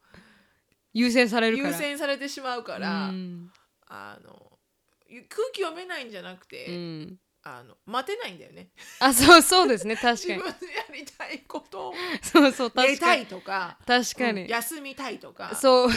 [0.93, 3.51] 優先される優先されてしまうから、うん。
[3.87, 4.59] あの
[5.07, 7.19] 空気読めないんじゃなくて、うん。
[7.41, 8.67] あの待てないんだよね。
[8.99, 15.89] あそうそうですね 確自か分にのやりたいことをそうそう寝たい確かにとか確かに、うん休みたいとかそう。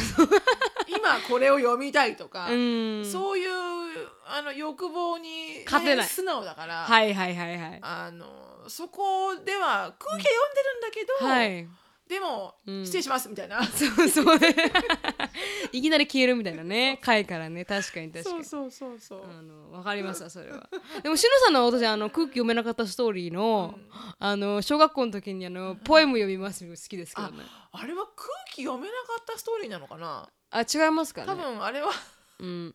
[0.86, 3.04] 今これを読みたいとか、うん。
[3.04, 3.50] そういう
[4.26, 6.06] あの欲望に勝てない。
[6.06, 7.78] 素直だから、はいはいはいはい。
[7.82, 11.68] あのそこでは空気は読んでるんだけど、はい。
[12.08, 13.64] でも、うん失礼しますみたいな。
[13.64, 14.38] そうそう。
[15.72, 16.98] いきなり消えるみたいなね。
[17.00, 17.64] 回からね。
[17.64, 18.44] 確かに確かに。
[18.44, 20.68] そうそうそうそう、あのわかりますわそれは。
[21.02, 23.78] でもしのさんの私あの空気読めなかったストーリーの、
[24.18, 30.28] あの小学校の時にあのポエム読みます好きですけどねあれは空気読めなかったストーリーなのかな？
[30.50, 31.28] あ違いますかね。
[31.28, 31.90] 多分あれは
[32.40, 32.74] うん。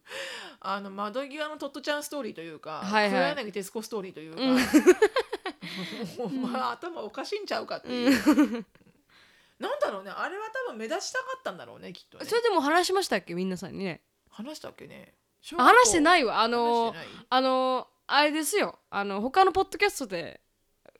[0.62, 3.36] あの窓際のトットちゃんストーリーというか、はいはい。
[3.36, 4.42] 黒柳徹子ストーリーというか、
[6.20, 8.66] お前頭おかしいんちゃうかっていう、
[9.60, 10.12] なんだろうね。
[10.12, 12.26] あれは多分目立ちたかったんだろうねきっとね。
[12.26, 14.02] それでも話しましたっけ皆さんにね。
[14.30, 15.16] 話したっけね。
[15.58, 16.40] あ話していないわ。
[16.40, 16.96] ああの
[17.30, 18.80] あのあれですよ。
[18.90, 20.42] あの他のポッドキャストで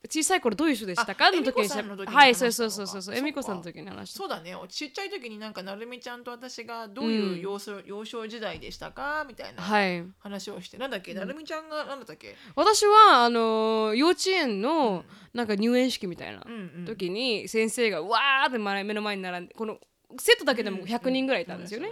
[0.10, 1.28] 小さい頃どういう人でしたか？
[1.28, 3.16] あの時に恵美子さんの時にはいそうそうそうそうそう。
[3.16, 4.18] 恵美子さんの時に話した。
[4.20, 4.56] そうだね。
[4.70, 9.26] ちっちゃい時になんかなるみちゃんと私がどういう幼少,、幼少時代でしたか？
[9.28, 10.04] みたいなはい。
[10.20, 10.78] 話をして。
[10.78, 12.36] なんだっけ、なるみちゃんがなんだったっけ？
[12.56, 15.04] 私はあの幼稚園の
[15.34, 16.44] なんか入園式みたいな
[16.86, 19.78] 時に先生がわーって前目の前に並んでこの
[20.20, 21.90] セットだけでも100人ぐらいいたんですよね。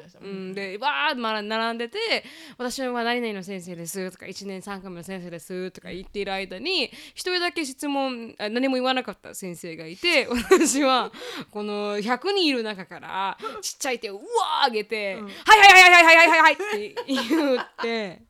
[0.53, 1.97] でわーっ並んでて
[2.57, 11.11] 「私は何々の先生です」とか「1年3組の先生です」とか言っている間に一人だけ質問何も言わなかった先生がいて 私は
[11.51, 18.21] この100人いる中からちっちゃい手をうわあげて「はい、はいはいはいはいはいはいはい」って言って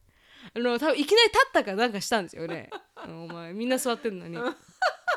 [0.56, 2.70] あの多分いきなり立ったかなんかしたんですよね。
[3.06, 4.38] お前みんな座ってんのに。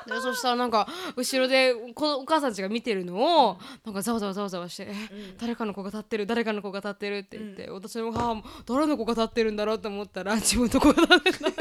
[0.08, 4.94] でそしたらなんか後ろでこのお母さんたちが見てるのをなんかざわざわざわざわして「え
[5.38, 11.48] 誰かの子が立ってる誰かの子が立ってる」って言って、私の母も誰の子が立ってるんだろうと思ったら自分の子が立ってるの。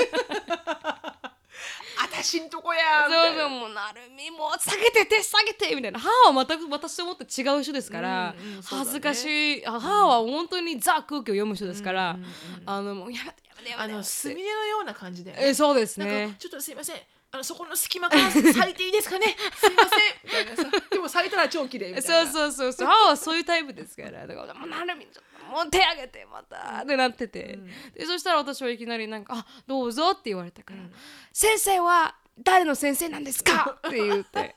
[2.00, 3.42] 私んとこやそいうな。
[3.42, 6.00] そうもうなるみもう下げて手下げてみたいな。
[6.00, 8.62] 母は全く私と思って違う人ですから、うんうんね。
[8.64, 9.62] 恥ずかしい。
[9.66, 12.30] 母は本当にザ空気を読む人ですから、うんうんうん
[12.66, 13.94] あのもうやめてやめてやめて。
[13.94, 16.30] あのすみれのような感じで、えそうですね。
[16.30, 16.96] かちょっとすいません
[17.32, 19.36] あのそこの隙間から咲いていいですかね？
[19.60, 20.46] すいません。
[20.46, 20.86] みたいなさ。
[20.90, 22.88] でも咲いたら超綺麗みたいそうなそうそうそう。
[22.88, 24.26] 母はそういうタイプですから。
[24.26, 26.82] だからもうなるみちょっともう手挙げてまた。
[26.84, 27.60] ってなってて、
[27.94, 30.80] でそしたら私はいきなりなんか「あどうぞ」って言われたから
[31.34, 34.54] 「先生は誰の先生なんですか?」って言って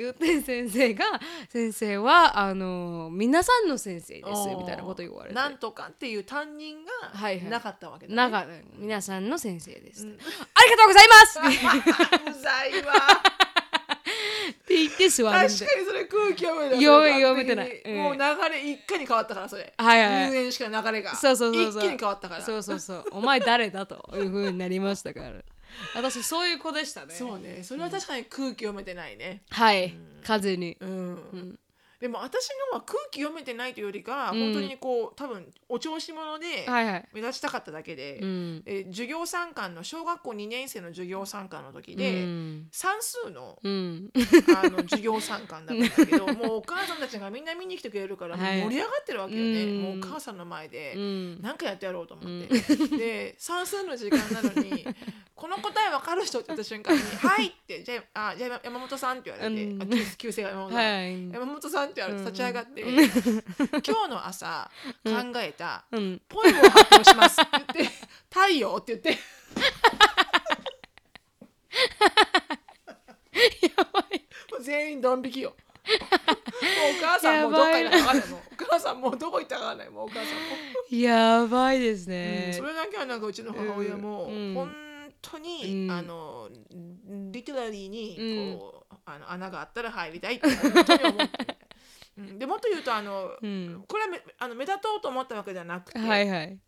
[0.00, 1.04] 言って先生が
[1.48, 5.34] 「先生はあの皆さんの先生です」みたいなこと言われて。
[5.34, 6.78] なんとかっていう担任
[7.12, 7.44] はいはい。
[7.44, 8.16] がなかったわけだ、ね。
[8.16, 8.46] なんか
[8.76, 10.06] 皆さんの先生です、
[10.54, 11.38] ありがとうございます。
[11.38, 13.38] っ てうざいわ。
[14.78, 15.54] 言って座るんで。
[15.54, 16.82] 確かにそれ空気読めない。
[16.82, 17.82] 読め読めてない。
[17.84, 17.96] うん。
[17.96, 18.20] もう流
[18.50, 19.72] れ一回に変わったからそれ。
[19.76, 20.30] はいはいはい。
[20.30, 21.14] 入園式の流れが。
[21.16, 21.82] そうそうそうそう。
[21.82, 22.42] 一気に変わったから。
[22.42, 23.04] そうそうそう。
[23.12, 25.32] お前誰だという風になりましたから
[25.94, 27.14] 私そういう子でしたね。
[27.14, 27.62] そうね。
[27.62, 29.42] それは確かに空気読めてないね。
[29.50, 29.94] はい。
[30.22, 30.76] 風に。
[30.80, 31.58] うん、
[32.00, 34.40] でも私のは空気読めてないというよりか、うん。
[34.40, 37.08] 本当にこう多分お調子者ではいはい。
[37.12, 38.62] 目立ちたかっただけで、うん。
[38.66, 42.68] え授業参観の小学校2年生の授業参観の時うで、ん。
[42.70, 44.10] 算数のうん。
[44.56, 49.82] あの授業参観だったんだけど もうお母さんたちがみんな見に来てくれるから盛り上がってるわけよね、うん。
[49.82, 50.94] もうお母さんの前で。
[50.96, 51.42] うん。
[51.42, 52.48] 何かやってやろうと思って、
[52.96, 54.86] で算数の時間なのに
[55.34, 59.88] 「この答え分かる人?」って言った瞬間に「はい」って「じゃああじゃあ山本さん」って言われて、うん。
[60.16, 61.30] 旧姓が山本さん、はい。
[61.30, 64.70] 山本さんって立ち上がって、今日の朝
[65.04, 66.20] 考えたうん。
[66.28, 67.40] ポエムを発表します。
[67.40, 67.94] って言って
[68.30, 69.10] 「太陽」って言って。
[73.62, 74.02] やばい。
[74.52, 75.50] もう全員ドン引きよ。
[75.50, 75.98] もう
[76.98, 78.28] お母さんもどっかに行ったかない。
[78.28, 79.90] もうお母さんもうどこ行ったかない。
[79.90, 80.30] もうお母さんも、
[80.90, 82.12] やばいですうん。
[82.12, 82.62] ねそ。
[82.64, 84.54] れだけはなんかうちの母親もうん。
[84.54, 84.70] 本
[85.22, 85.90] 当に、うん。
[85.90, 86.48] あの
[87.30, 88.58] リテラリーにうん。
[88.58, 91.56] こう、あの穴があったら入りたいって本当に思って
[92.38, 93.84] でもっと言うとあの、うん。
[93.86, 96.58] これはめあの目立とうと思ったわけじゃなくて、はいはい。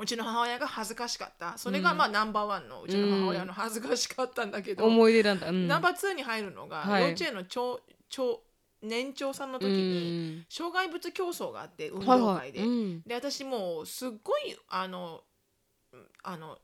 [0.00, 5.48] うちの母親が恥ずかしかったそれがうんまあナンバーワンのうちの母親の恥ずかしかったんだけど、思い出なんだ。
[5.48, 5.68] うん。
[5.68, 8.40] ナンバーツーに入るのが、はい幼稚園の長長
[8.82, 12.68] 年長さんの時うに、ん障害物競争があって運はい動会で、はい。
[12.68, 15.20] うんで私もうすっごいあの
[15.92, 16.56] うんあの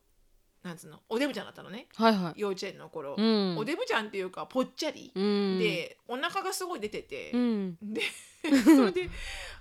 [0.63, 2.41] なんつうのおデブちゃんだったのねはいはい。
[2.41, 7.77] 幼稚園の頃、うんおデブちゃんっていうかぽっちゃり、うん、でお腹がすごい出ててう、ん。
[7.83, 8.01] で
[8.65, 9.11] それで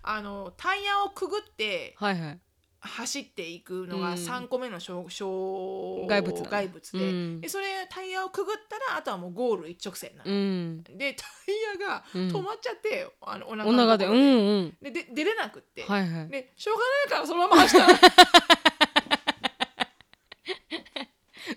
[0.03, 2.39] あのタイヤをくぐってはいはい。
[2.87, 10.83] 走っていくのがうん3個目の障障害物だ害物で,、うんでそれタイヤをくぐったらあとはもうゴール一直線なの、うん。
[10.83, 14.77] でタイヤがうん止まっちゃって、あのお腹お腹で、うんうん。
[14.81, 16.27] でで出れなくって、はいはい。
[16.29, 17.93] でしょうがないからそのまま走ったの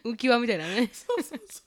[0.04, 0.90] 浮き輪みたいなね。
[0.92, 1.62] そうそうそう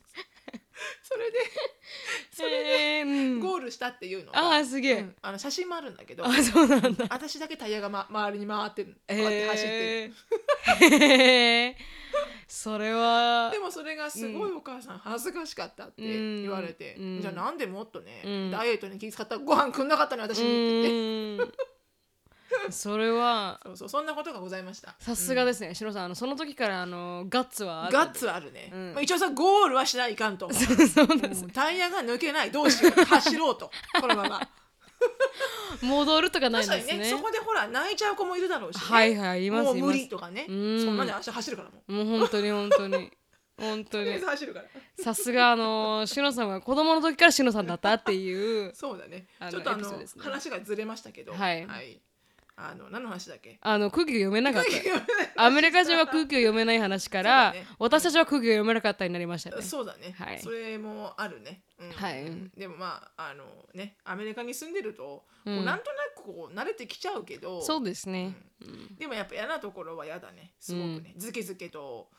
[1.04, 1.38] それで
[2.32, 3.40] それでえーうん。
[3.40, 4.94] ゴールしたっていうのが、あーすげえ。
[4.96, 7.06] うんあの写真もあるんだけどあ、そうなんだ。
[7.10, 10.96] 私だけタイヤが、ま、周りに回ってるこうやって走ってる、えー。
[10.98, 11.76] へー。
[12.48, 17.22] それはでもそれがすごいお母さん恥ずかしかったって言われて、うん。
[17.22, 18.52] じゃあなんでもっとね、うん。
[18.52, 21.71] ダイエットに気遣ったらご飯くんなかったの私にって言って、うん
[22.70, 24.96] それはそうそうそんなことがございました。
[25.00, 28.94] さすがですね、しのさんあのその時からあのガッツはあったガッツはあるね、うん。
[28.94, 30.50] まあ、一応さゴールはしないかんと。
[30.54, 31.42] そうなんです。
[31.42, 33.72] もうタイヤが抜けないどうしよう走ろうと。
[34.00, 34.50] このまま。
[35.82, 36.94] 戻るとかないんですね。
[36.94, 40.46] にねそこでほら泣いちゃう子もいるだろうし、ね、はいはいいますもう無います理とかね。
[40.48, 40.94] そうん。
[40.94, 41.84] んなんで明日走るからも。
[41.88, 43.12] うもう本当に本当に。
[43.58, 44.66] 本当 とりあえにず走るから。
[45.04, 49.28] さすがあのしのさんは子供の時からしのさんだったっていうそうだね。
[49.40, 50.24] あのちょっとあのエピソードですね。
[50.24, 51.34] 話がずれましたけど。
[51.34, 52.02] はい
[52.64, 53.58] あの何の話だっけ？
[53.62, 54.64] あの空気が読めなかっ
[55.36, 55.44] た。
[55.44, 57.66] アメリカ人は空気を読めない話から、ね。
[57.80, 59.62] 私たちは空気が読めなかったになりましたね。
[59.62, 60.40] そうだね、はい。
[60.40, 61.92] それもあるね、うん。
[61.92, 62.26] はい。
[62.58, 68.36] でもまああのねアメリカに住んでると、こううんなんとなくこう慣れてきちゃうけどそうですね。
[69.00, 70.54] でもやっぱ嫌なところは嫌だね。
[70.60, 72.10] すごくね、ずけずけと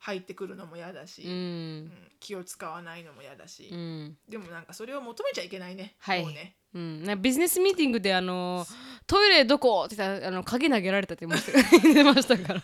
[0.00, 1.92] 入ってくるのも嫌だし、ううんん。
[2.18, 4.16] 気を使わないのも嫌だし、うん。
[4.28, 8.64] でもなんかそれを求めちゃいけないね、はいもうねうん、なビジネスミーティングであの
[9.06, 12.62] トイレどこって言ったらあの鍵投げられたって言ってましたからね。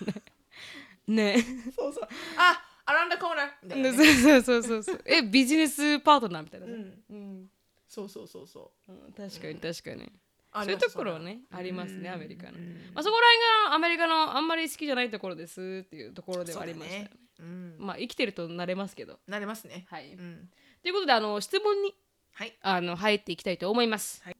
[1.08, 1.44] ね。
[1.76, 2.08] そうそう
[2.38, 5.02] あアランダコーナーみたいな、そね、うそうそうそう。
[5.04, 6.72] えビジネスパートナーみたいなね。
[6.72, 7.50] うんうん。
[7.88, 10.12] そうそうそうそううん確かに確かに。
[10.54, 13.26] そういうところねありますねうんアメリカのうんまあそこら
[13.62, 16.98] 辺がアメリカのあんまり好きじゃないところですっていうところではありました。
[16.98, 19.18] ねうんまあ生きてると慣れますけど。
[19.26, 20.12] なれますねはい。
[20.12, 20.48] うん
[20.82, 21.94] ということであの質問に
[22.32, 24.22] はいあの入っていきたいと思います。
[24.22, 24.36] はい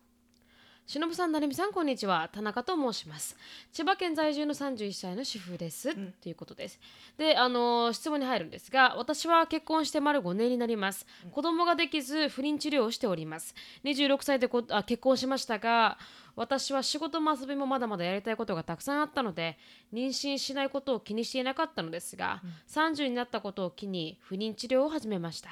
[0.87, 2.31] しのぶさん、なるみさん、こんにちは。
[2.33, 3.37] 田中と申します。
[3.73, 5.91] 千葉県在住の31歳の主婦です。
[5.91, 6.79] んということです。
[7.19, 11.05] で、あの質問に入るんですが、私は結婚して丸5年になります。
[11.33, 13.57] 子供ができず、不妊治療をしております。
[13.83, 15.99] 26歳でこあ結婚しましたが、
[16.37, 19.59] 私は仕事も遊びもまだまだやりたいことがたくさんあったので、
[19.93, 25.51] 妊娠しないことを気にしていなかったのですが、30になったことを機に不妊治療を始めました。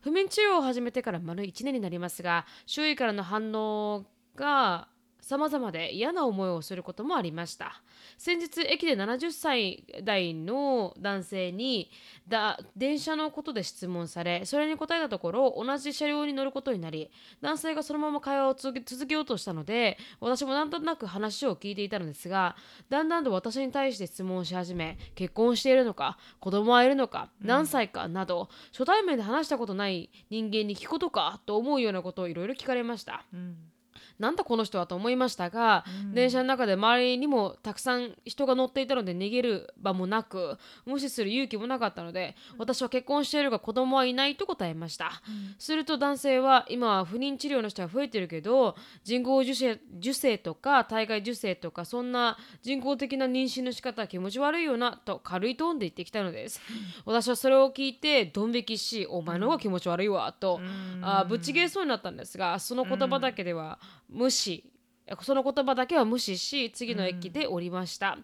[0.00, 4.04] 不眠治療を始めてから丸1年になりますが周囲からの反応
[4.36, 4.88] が
[5.30, 7.82] 様々で嫌な思いをすることもありました
[8.18, 11.90] 先日駅で70歳代の男性に
[12.26, 17.10] だ電車のことで質問されそれに答えたところ同じ車両に乗ることになり
[17.40, 22.56] 男性がそのまま会話を続けようとしたので私もなんとなく話を聞いていたのですが
[22.88, 33.24] だんだんと私に対して質問をし始め結婚しているのか子供はいるのか何歳かなど初対面で話したことない人間に聞くことかと思うようなことをいろいろ聞かれました。
[33.32, 33.56] うん
[34.20, 45.22] なんだこの人はと思いましたが、電車の中で周りにもたくさん人が乗っていたので逃げる場もなく無視する勇気もなかったので私は結婚しているが子供はいないと答えました、
[45.58, 56.60] すると男性は今は不妊治療の人が増えてるけど人工授精受精とか体外受精とかそんな人工的な妊娠の仕方は気持ち悪いよなと軽いトーンで言ってきたのです、
[57.06, 60.60] 私はそれを聞いてドン引きしお前の方が気持ち悪いわと、
[61.00, 63.78] あぶっちぎれそうになったんですがその言葉だけでは
[64.10, 64.64] 無視。
[65.22, 68.16] その言葉だけは無視し次の駅で降りました、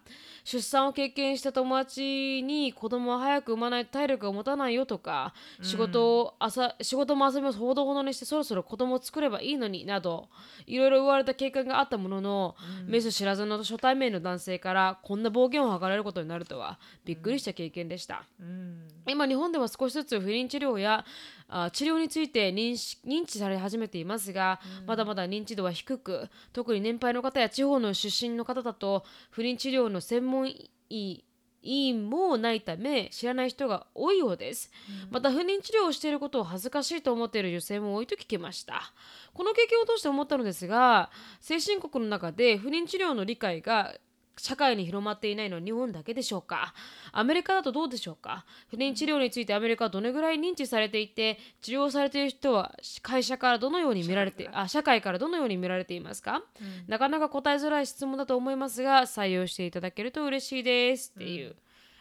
[0.45, 10.29] 出産を経験した友達に子供は早く産まないと体力が持たないよとか仕事を朝仕事も遊びもほどほどにしてそろそろ子供を作ればいいのになど
[10.65, 18.23] いろいろ言われた経験があったものの、メス知らずの初対面の男性からこんな暴言を吐かれることになるとはびっくりした経験でした。
[18.39, 18.87] うん。
[19.05, 21.03] 今日本では少しずつ不妊治療や
[21.49, 30.49] あ治療について認識認知され始めていますが、まだまだ認知度は低く特に年配の方や地方の出身の方だと不妊治療の専門
[30.89, 31.23] 医
[31.63, 34.71] 委員もないため知らない人が多いようです、
[35.09, 38.93] また不妊治療をしていることを恥ずかしいと思っている女性も多いと聞きました。
[39.33, 41.09] この経験を通して思ったのですが
[41.41, 43.95] 先進国の中で不妊治療の理解が
[44.37, 46.73] 社会に広まっていないのは日本だけでしょうか？
[47.11, 48.45] アメリカだとどうでしょうか？
[48.69, 56.43] 不妊治療についてアメリカはどのぐらい認知されていて治療されている人は会社からどのように見られてあ社会からどのように見られていますか、
[56.87, 61.55] なかなか答えづらい質問だと思いますが採用していただけると嬉しいですっていう、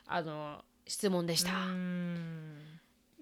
[0.06, 1.52] あの質問でした、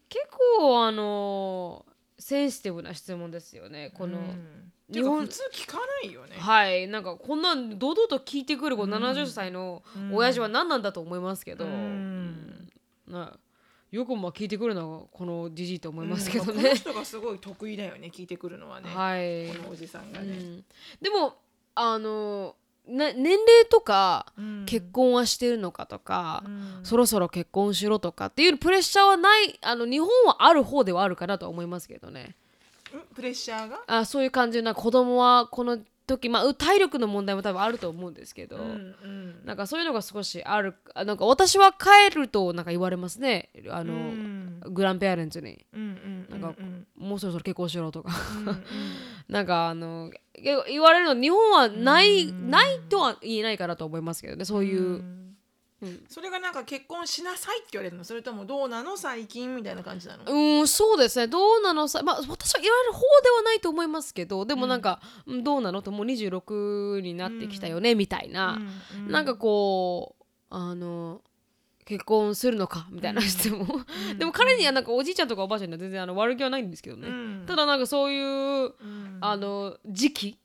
[0.09, 0.27] 結
[0.59, 1.87] 構あの
[2.19, 4.19] センシティブな質問ですよねこの、
[4.91, 6.37] 日本普通聞かないよね。
[6.39, 6.87] はい。
[6.89, 9.83] なんかこんなん堂々と聞いてくるこの70歳の
[10.13, 12.69] 親父は何なんだと思いますけど、うん。
[13.09, 13.33] な
[13.95, 20.65] よくまあ聞いてくるのはこのじじいと思いますけどね、うん、この人がすごい得意だよね聞いてくるのはね、はい、このおじさんがね、うん、
[21.01, 21.37] でも
[21.77, 22.57] あの
[22.89, 24.27] な年齢とか、
[24.67, 32.37] 結婚はしてるのかとか、うん、そろそろ結婚しろとかっていうプレッシャーはないあの日本はある方ではあるかなと思いますけどね。
[33.15, 33.81] プレッシャーが？
[33.87, 43.49] あそういう感じな子供はこの時まあ体力の問題も多分あると思うんですけど、うんうん、なんかそういうのが少しあるあなんか私は帰るとなんか言われますね。
[43.71, 46.61] あの、うん、グランペアレンツに、うんうんうんうん、なんか
[46.97, 48.13] もうそろそろ結婚しろとか。
[48.39, 48.65] うん、
[49.33, 52.29] なんかあの言われるの日本はない、うん。
[52.29, 55.03] うん、ないとは言えないかなと思いますけどねそういう。
[56.09, 58.05] それがなんか結婚しなさいって言われるの？
[58.05, 60.25] それともどうなの最近みたいな感じなの？
[60.27, 61.27] うんそうですね。
[61.27, 68.59] どうなのさまあ私は言われる方ではないと思いますけどでもなんか、うん、どうなのともう26になってきたよね、うん、みたいな、
[68.97, 71.21] うん、なんかこうあの
[71.85, 73.61] 結婚するのかみたいな質問、
[74.11, 77.09] うん、 でも彼にはなんかおじいちゃんとかおばあちゃんには全然あの悪気はないんですけどね、
[77.47, 78.73] ただなんかそういう、
[79.21, 80.39] あの時期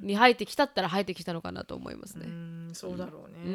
[0.00, 2.26] に入ってきたったら入ってきたのかなと思いますね。
[2.72, 3.54] そうだろうね、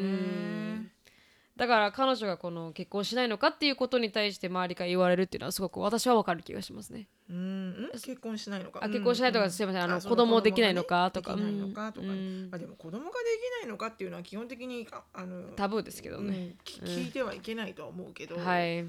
[1.58, 7.08] だから彼女がこの結婚しないのかっていうことに対して周りから言われるっていうのはすごく私は分かる気がしますね。
[7.30, 8.80] うん結婚しないのか。
[8.84, 11.36] あ結婚しないとか、すみませんあの子供できないのかとか。
[11.36, 12.08] できないのかとか。
[12.08, 13.12] あでも子供がで
[13.60, 18.38] きないのかっていうのは基本的にあのタブーですけどね、聞いてはいけないとは思うけど。
[18.38, 18.86] はい。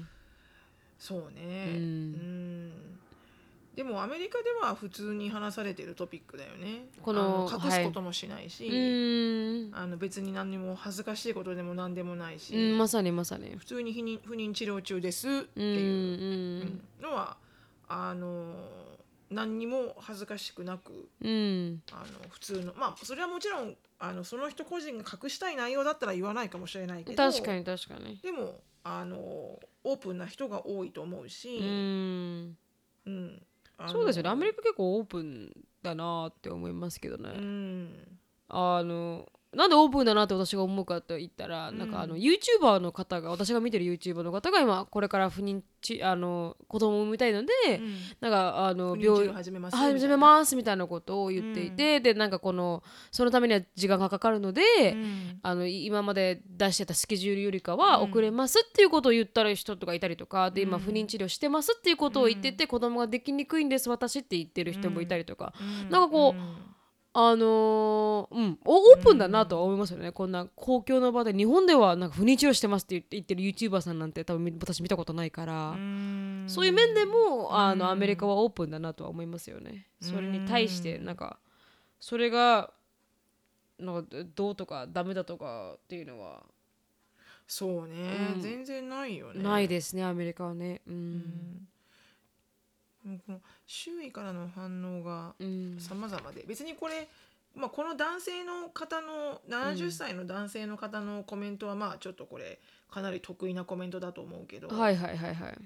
[0.99, 1.73] そうね。
[1.73, 2.99] うん
[3.77, 6.87] でもアメリカでは普通に話されてるトピックだよね。
[6.99, 13.55] この隠すこともしないし、はい、あの別に何にも恥ずかしいことでも何でもないし、うん、まさにまさに。
[13.55, 16.81] 普通に不妊不妊治療中ですっていう。
[16.99, 17.37] のは
[17.87, 18.55] あの
[19.29, 23.75] 何にも恥ずかしくなく、うん、あの普通のまあそれはもちろん。
[23.99, 32.57] あのその人個人が隠したい内容だったら言わないかもしれないけど確かに確かにでもあのオープンな人が多いと思うし、うん、
[33.07, 33.41] うん、
[33.85, 34.29] そうですよね。
[34.29, 35.51] アメリカ結構オープン
[35.83, 38.17] だなって思いますけどね、うん、
[38.49, 54.61] あのなんでオープンだなって私が思うかと言ったら、うん、なんかあの YouTuber の方が私が見てる YouTuber の方が今これから不妊ちあの子供を産みたいので、うん、なんかあの病院始めます始めますみたいなことを言っていて、うん、でなんかこのそのためには時間がかかるので、
[55.43, 65.53] あの今まで出してたスケジュールよりかは遅れますっていうことを言ったら人とかいたりとかで今不妊治療してますっていうことを言ってて、子供ができにくいんです私って言ってる人もいたりとか、
[65.89, 66.76] なんかこう。
[67.19, 68.59] あのー、うん。
[68.63, 75.75] オープンだなとは思いますよね、うん、こんな公共の場で日本ではなんか不妊治療してますって言ってる YouTuber さんなんて多分私見たことないから。
[76.45, 79.87] そういう面でもあのアメリカはオープンだなとは思いますよね。
[79.99, 81.39] それに対してなんか
[81.99, 82.69] それが
[83.79, 86.43] なんかどうとかダメだとかっていうのは。
[87.47, 89.41] そうね、うん、全然ないよね。
[89.41, 90.81] ないですねアメリカはね。
[90.85, 91.67] うん
[93.25, 95.33] この周囲からの反応が
[95.79, 97.07] 様々で、別にこれ、
[97.55, 102.59] まあ、この男性の方の70歳の男性の方のコメントはまあちょっとこれ
[102.91, 105.57] かなり得意なコメントだと思うけど、はいはいはいはい。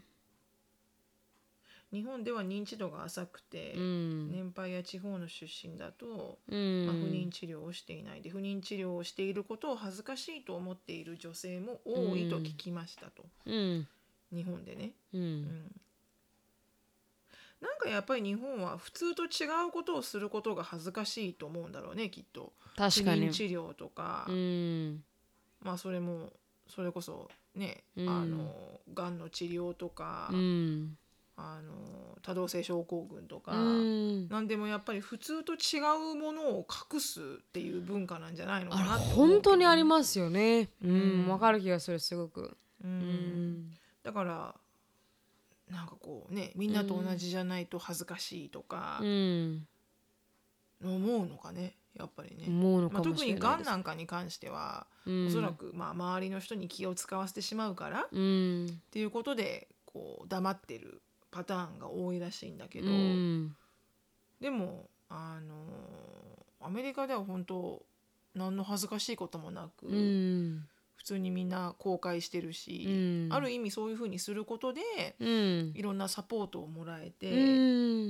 [1.94, 13.88] 日本では認知度が浅くて、うん、年配や地方の出身だと、うん、まあ、不妊治療をしていないで不妊治療をしていることを恥ずかしいと思っている女性も多いと聞きましたと、うん、
[14.34, 15.72] 日本でね、うん
[17.62, 22.54] なんかやっぱり日本は普通と違うことをすることが恥ずかしいと思うんだろうねきっと。
[22.76, 23.32] 確かに。
[23.32, 25.04] 治療とか、うん、
[25.62, 26.34] まあそれも
[26.68, 28.54] それこそね、うん、あの
[28.94, 30.98] がんの治療とか、うん、
[31.38, 35.80] あの多動性症候群とか、うん、なんでもやっぱり普通と違
[36.14, 40.70] うものを隠すっていう文化なんじゃないのかな本当にありますよね。
[40.84, 43.72] うんわ、かる気がするすごく、うん。
[44.04, 44.56] だから
[45.72, 49.68] なんかこうねみんなと同じじゃないと恥ずかしいとかうん。
[50.84, 52.46] 思うのかねやっぱりね。
[52.48, 55.28] 思うのまあ、かもしれ特にがんなんかに関しては、うん。
[55.28, 58.82] おそらくまあ周りの人に気を使わせてしまうから、っうん。
[58.92, 61.02] ていうことでこう黙ってる
[61.32, 63.56] パターンが多いらしいんだけうど、ん。
[64.40, 65.56] でもあの
[66.62, 67.84] アメリカでは本当
[68.34, 70.68] 何の恥ずかしいこともなく、うん
[71.02, 72.90] 普通にみんな公開してるし、う
[73.28, 73.34] ん。
[73.34, 74.82] ある意味そういうふうにすることで
[75.20, 75.74] うん。
[75.76, 77.36] いろんなサポートをもらえて、う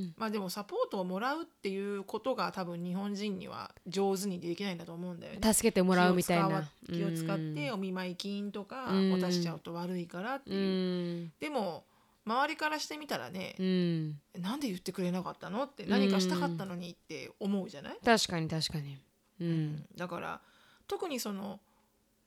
[0.01, 0.13] ん。
[0.17, 5.53] まあでもサポートをもらうっていうことが多分日本人には上手にできないんだと思うんだよね。
[5.53, 6.69] 助けてもらうみたいな。
[6.91, 9.11] 気を使ってお見舞い金とかうん。
[9.17, 11.31] 渡しちゃうと悪いからってういう、ん。
[11.39, 11.85] でも
[12.25, 14.19] 周りからしてみたらねう、ん。
[14.37, 18.97] なんで言ってくれなかったのって何かしたかったのにって思うじゃない、確かに確かに。
[19.39, 19.85] うん。
[19.95, 20.41] だから
[20.89, 21.61] 特にその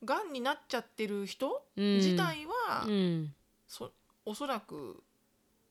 [0.04, 1.96] がんになっちゃってる人うん。
[1.96, 3.34] 自体は、うん。
[3.66, 3.92] そ
[4.24, 5.02] おそらく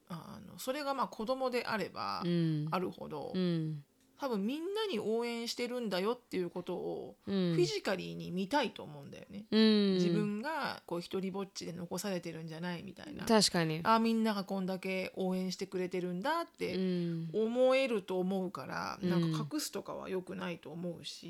[0.10, 2.68] あのそれがまあ子供であればうん。
[2.72, 3.84] あるほど、うん。
[4.20, 7.54] 多分みんなに応援してるんだよっていうことをうん。
[7.56, 9.46] フィジカリーに見たいと思うんだよね。
[9.52, 9.94] うん。
[9.96, 13.26] 自分がこう一人ぼっちで残されてるんじゃないみたいな。
[13.26, 13.82] 確かに。
[13.84, 17.30] あみんながこんだけ応援してくれてるんだっうてん。
[17.34, 19.10] 思えると思うから、うん。
[19.10, 21.30] なんか隠すとかは良くないと思うし、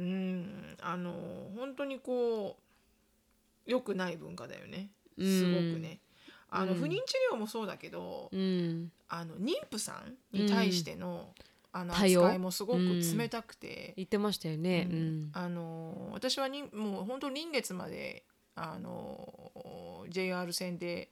[0.00, 1.12] うんうんあの
[1.56, 4.90] 本当にこう良くない文化だよね。
[5.18, 5.26] うん。
[5.26, 6.00] すごくね。
[6.48, 6.78] あのうん。
[6.78, 7.00] 不妊治
[7.32, 8.90] 療もそうだけど、うん。
[9.08, 11.34] あの妊婦さんに対しての,、
[11.72, 12.22] あの対応？
[12.22, 12.78] 扱いもすごく
[13.16, 14.88] 冷たくて、言ってましたよね。
[14.90, 15.20] ううん。
[15.26, 18.24] んあの私はにもう本当臨月まで
[18.54, 21.10] あの JR 線で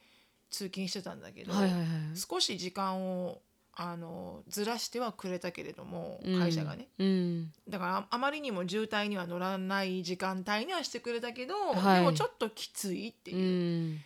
[0.51, 1.86] 通勤してたんだけど、はいはいはい。
[2.16, 3.41] 少し時間を
[3.81, 6.39] あのずらしてはくれたけれどもうん。
[6.41, 7.53] 会社がね、うん。
[7.68, 12.01] だからああまりにも渋滞には乗らない時間帯にはしてくれたけど、はい。
[12.01, 14.01] でもちょっときついってういう、ん。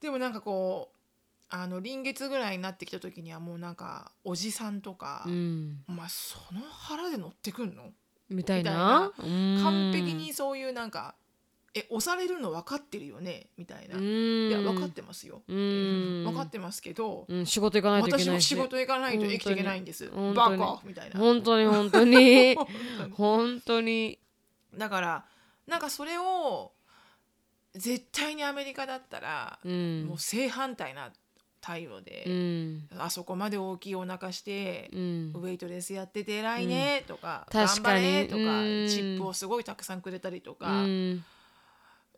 [0.00, 0.96] でもなんかこう
[1.48, 5.84] あの臨月ぐらいになってきた時にはもうなんかおじさんとかう、ん。
[5.88, 7.90] お前その腹で乗ってくんの？
[8.28, 9.12] みたいな。
[9.18, 11.16] 完璧にそういうなんか
[11.74, 16.24] 「え押されるの分かってるよね」みたいな「いいや分かってますよ」うん。
[16.24, 17.46] 分かってますけど、うん。
[17.46, 18.46] 仕事行かないといけ私もないし。
[18.48, 20.10] 仕事行かないと生きていけないんです。
[20.34, 20.80] バカ！
[20.84, 21.18] みたいな。
[21.20, 22.56] 本当に 本当に。
[23.12, 24.18] 本当に。
[24.74, 25.24] だから
[25.66, 26.72] なんかそれを
[27.74, 30.06] 絶対にアメリカだったら、うん。
[30.06, 31.12] もう正反対な
[31.60, 32.88] 態度うで、ん。
[32.98, 35.32] あそこまで大きいお腹してう、ん。
[35.36, 37.04] ウェイトレスやってて偉いね！
[37.06, 38.04] とか、確かに。
[38.04, 38.26] 頑張れ！
[38.26, 38.88] とか、うん。
[38.88, 41.24] チップをすごいたくさんくれたりとうかん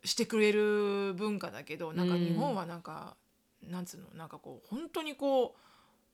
[0.03, 3.15] してくれる文化だけど、なんかうん日本はなんか、
[3.69, 5.55] なんつうのなんかこう本当にこ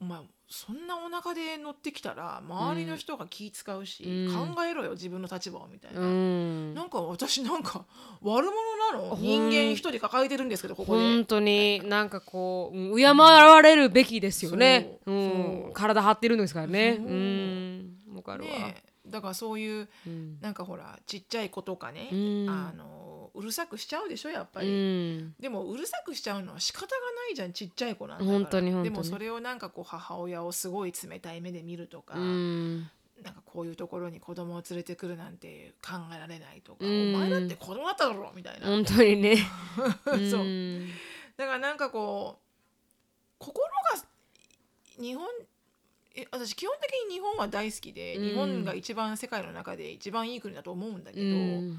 [0.00, 4.54] うお前そんなお腹で乗ってきたら周りの人が気使うし、うん。
[4.54, 6.00] 考えろよ自分の立場をみたいな。
[6.00, 6.74] うん。
[6.74, 7.84] なんか私なんか
[8.22, 9.16] 悪者なの？
[9.16, 11.02] 人間一人抱えてるんですけどここで。
[11.02, 14.98] 本当になんかこううん敬われるべきですよね。
[15.04, 15.14] そう。
[15.14, 15.72] うん。
[15.74, 16.96] 体張ってるんですからね。
[16.96, 17.06] そう。
[17.06, 17.96] うん。
[18.14, 18.50] わかるわ。
[18.50, 19.10] ねえ。
[19.10, 20.38] だからそういううん。
[20.40, 22.48] なんかほらちっちゃい子とかね、うん。
[22.48, 23.09] あの
[23.40, 25.34] うるさくしちゃうでしょやっぱうり、ん。
[25.40, 26.90] でもうるさくしちゃうのは仕方が
[27.26, 28.82] ないじゃんちっちゃい子なんだから。
[28.82, 32.90] でもそれをなんかこう母親をすごい冷たい目で見るとか、うん。
[33.22, 37.14] なんかこういうところに子供を連れてくるなんて考えられないとか、うん。
[37.14, 39.36] お前だって子供だっただろみたいな、本当にね。
[40.30, 40.40] そう。
[40.40, 40.88] うん。
[41.36, 42.42] だからなんかこう
[43.38, 44.04] 心が
[45.02, 45.26] 日本
[46.14, 48.24] え私基本的に日本は大好きで、うん。
[48.28, 51.78] 日本が一番世界の中で一番いい国だと思うんだけど、うん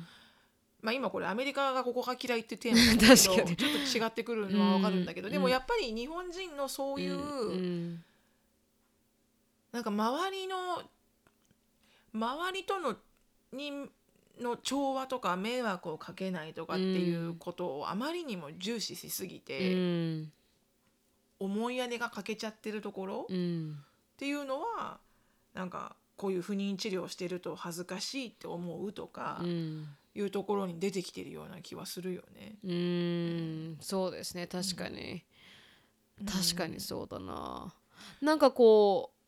[0.81, 3.55] まあ、今これアメリカがここが嫌いってテーマだけど 確かに。
[3.55, 5.33] ちょっと違ってくるのは分かるんだけど、うん。
[5.33, 8.03] でもやっぱり日本人のそういう、うん
[9.71, 10.83] なんか周りの
[12.13, 12.97] 周りとの
[13.53, 13.89] に
[14.39, 20.31] の調和とか迷惑をかけないとかっていうことをあまりにも重視しすぎうて、ん
[21.39, 24.99] 思いやりが欠けちゃってるところ、うんっていうのは
[25.55, 32.55] なんかこういう不妊治療してると恥ずかしいって思うとかうんいうところに出てきてるような気はするよね。
[32.63, 35.23] うんそうですね確かに、
[36.25, 37.73] 確かにそうだな。
[38.21, 39.21] なんかこう、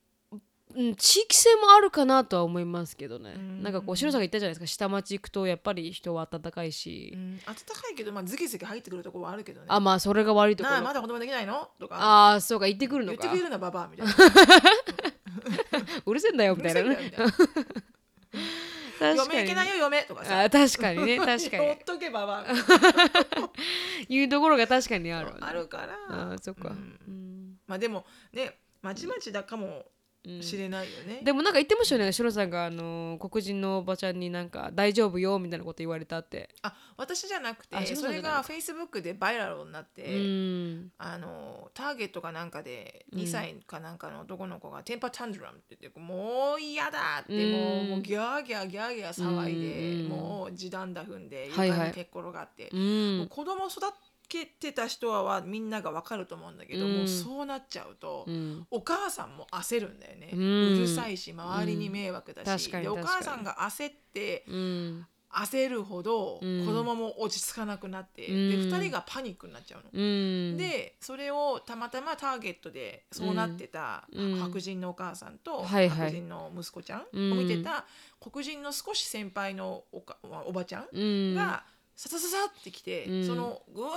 [0.75, 3.63] うん、地域性もあるかなとは思いますけどね、うん。
[3.63, 4.67] なんかこう白さんが言ったじゃないですか。
[4.67, 7.61] 下町行くとやっぱり人は温かいし、うん、暖か
[7.91, 9.67] いけど、まあ、ズケズケ入ってくるところはあるけどね。
[9.69, 10.81] あまあそれが悪いところ。
[10.81, 11.69] まだ子供できないの？
[11.79, 11.95] とか。
[11.95, 13.21] ああそうか言ってくるのか。
[13.21, 14.13] 言ってくれるなババアみたいな。
[16.05, 16.81] うるせえんだよみたいな
[19.03, 20.43] 確かに嫁いけないよ嫁とかさ。
[20.43, 22.53] あ確かにね 確かほにっとけババア。
[24.09, 25.97] いうところが確かにあるわねあるから。
[26.09, 29.85] あーそっか、うんうんまあでもねまちまちだかも
[30.41, 36.49] しれないよね、でもなんか言ってましたよねシロさんがあの黒人のおばちゃんになんか大丈夫よみたいなこと言われたって。
[36.61, 40.91] あ私じゃなくてそれがフェイスブックでバイラルになって、うん。
[40.97, 47.89] あのターゲットかなんかで2歳かなんかの男の子がテンパタンドラムって言ってもう嫌だってもう,、うん。
[47.89, 50.09] もうギャーギャーギャーギャー騒いで、うん。
[50.09, 51.87] もう地団だ踏んではいはい。
[51.87, 53.17] 床に寝っ転がって、うん。
[53.19, 54.12] もう子供育て
[54.73, 56.97] た人はみんながわかると思うんだけど、うん。
[56.97, 58.67] もうそうなっちゃうと、うん。
[58.71, 63.25] お母さんも焦るんだよね、ううんるさいし周りに迷惑だし、確かにでお確かに。
[63.25, 65.07] 母さんが焦ってうん。
[65.35, 66.63] 焦るほどうん。
[66.63, 68.69] 子供も落ち着かなくなって、うん。
[68.69, 69.89] で2人がパニックになっちゃうの。
[69.91, 70.01] う
[70.53, 70.57] ん。
[70.57, 74.39] でそれをたまたまターゲットでそうなってたうん。
[74.39, 76.09] 白人のお母さんとはいはい。
[76.09, 77.05] 白人の息子ちゃんを
[77.35, 77.85] 見てた
[78.21, 81.35] 黒人の少し先輩のおかおばちゃんうん。
[81.35, 81.63] が
[81.95, 83.27] ささささってきて、うん。
[83.27, 83.91] そのぐわ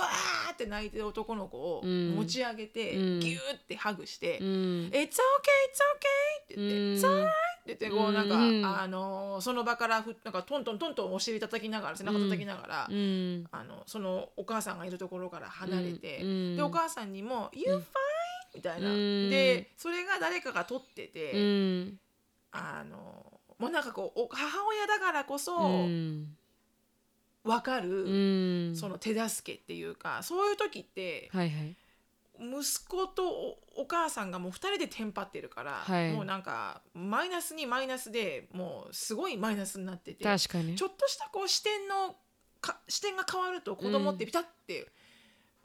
[0.49, 2.15] ーって泣いてる男の子をうん。
[2.15, 3.19] 持ち上げて、うん。
[3.19, 7.29] ギューってハグして「うん It's okay, it's okay」って言って「うん It's alright」っ
[7.65, 13.45] て言ってこうなんか、うんあのその場からふなんかトントントントンお尻叩きながら背中叩きながら、うん。
[13.51, 16.55] あのそのお母さんがいるところから離れて、うん。
[16.55, 17.81] でお母さんにも「You fine?」
[18.55, 19.29] みたいな、うん。
[19.29, 21.99] でそれが誰かが撮ってて、うん。
[22.51, 26.37] あのもうなんかこうお母親だからこそうん
[27.47, 28.75] 分かる、うん。
[28.75, 31.75] その手助けっていうかそういう時ってはいはい。
[32.39, 36.11] 息子とおお母さんがもう2人でテンパってるから、はい。
[36.13, 40.75] もうなんかマイナスにマイナスでもうすごいマイナスになってて確かに。
[40.75, 42.15] ちょっとしたこう視点の
[42.61, 44.87] か視点が変わると子供ってピタッて、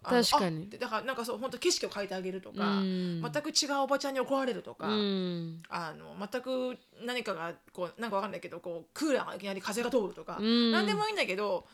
[0.02, 0.68] 確かに。
[0.68, 3.22] だからなんかそう本当景色を変えてあげるとか、うん。
[3.22, 5.62] 全く違うおばちゃんに怒られるとか、うん。
[5.68, 10.72] あの全く何かがこうなんかわかんないけどこうクーラーがいきなり風が通るとか、うん。
[10.72, 11.66] 何でもいいんだけど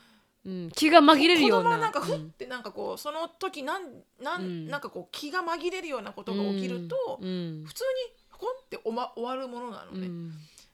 [0.44, 0.70] うん。
[0.74, 1.70] 気が紛れる子ような。
[1.70, 3.82] 供はなんかふっうんてなんかこうその時なん
[4.22, 4.68] なん,、うん。
[4.68, 7.64] なんかこう気が紛れるようなことが起きると、うん。
[7.66, 10.08] 普通にポンってお、ま、終わるものなのね。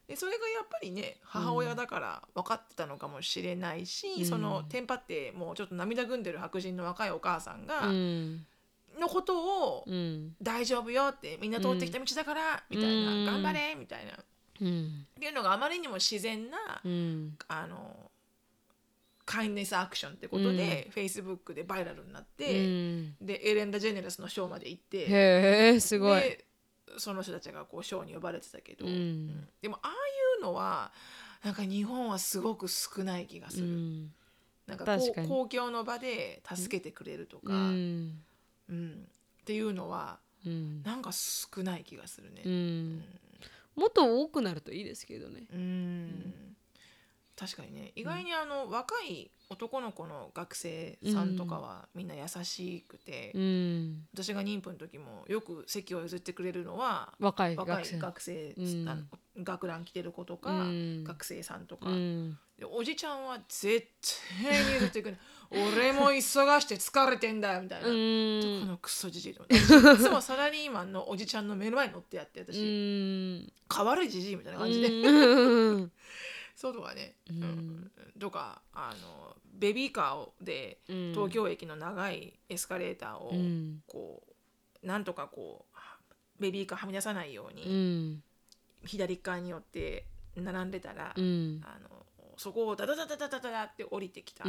[0.08, 4.26] うんでそれがやっぱりね母親だから分かってたのかもしれないし、うん。
[4.26, 8.46] そのテンパってもうちょっと涙ぐんでる白人の若いお母さんが、うん。
[9.00, 10.36] のことを、うん。
[10.42, 14.12] 大丈夫よってみんな通ってきた道だから、みたいな、うん頑張れみたいな。
[14.12, 14.16] っ
[14.60, 15.06] うん。
[15.18, 17.36] ていうのがあまりにも自然な、うん。
[17.48, 18.10] あの
[19.24, 23.16] カインネスアクションってことで、フェイスブックでバイラルになっうて、ん。
[23.22, 26.20] でエレン・ダ・ジェネラスのショーまで行ってへえすごい。
[26.20, 26.44] で
[26.98, 28.92] その人たちがこうショーに呼ばれてたけど、うん。
[28.92, 29.94] うんでもああい
[30.40, 30.92] うのは
[31.42, 33.66] なんか日本はすごく少ない気がする。
[33.66, 34.12] うん。
[34.66, 34.86] なんか
[35.28, 38.22] 公共の場で助けてくれるとか、ううん。
[38.70, 39.08] ん
[39.42, 40.82] っていうのはうん。
[40.82, 42.42] なんか少ない気がするね。
[42.44, 43.04] うん。
[43.76, 45.46] もっと多くなるといいですけどね。
[45.52, 46.53] うん
[47.36, 47.92] 確かにね。
[47.96, 54.06] 意外にあの、若い男の子の学生さんとかはみんな優しくて、うん。
[54.14, 57.98] 私が妊婦の時もよく席を譲ってくれるのは若い学生。
[57.98, 58.88] 学生うん。
[58.88, 59.02] あの
[59.42, 61.04] 学ラン着てる子とか、うん。
[61.04, 61.88] 学生さんとか、
[62.72, 63.88] おじちゃんは絶
[64.42, 65.20] 対に譲ってくれない。
[65.50, 73.52] 俺も忙して疲れてんだよみたいな、うこんのクソじじいと思っていつもサラリーマンのおじちゃんの目の前に乗ってやってう私、ん。
[73.72, 75.92] 変わるじじいみたいな感じで、うん
[76.56, 83.32] そうとかね、うん、とかあのベビーカーで東京駅の長いエスカレーターを
[83.86, 84.22] こ
[84.82, 85.66] う、なんとかこ
[86.38, 88.20] うベビーカーはみ出さないように、
[88.84, 92.04] 左側によって並んでたら、あの
[92.36, 94.44] そこをダダダダダダダって降りてきた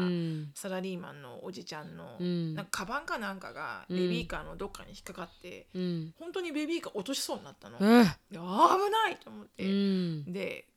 [0.54, 9.64] サラリーマンのおじちゃんの、うん、なんかカバンかなんかがベビーカーのどっかに引っかかって、うん、本当にベビーカー落としそうになったの、うん、危ないと思って、
[10.32, 10.68] で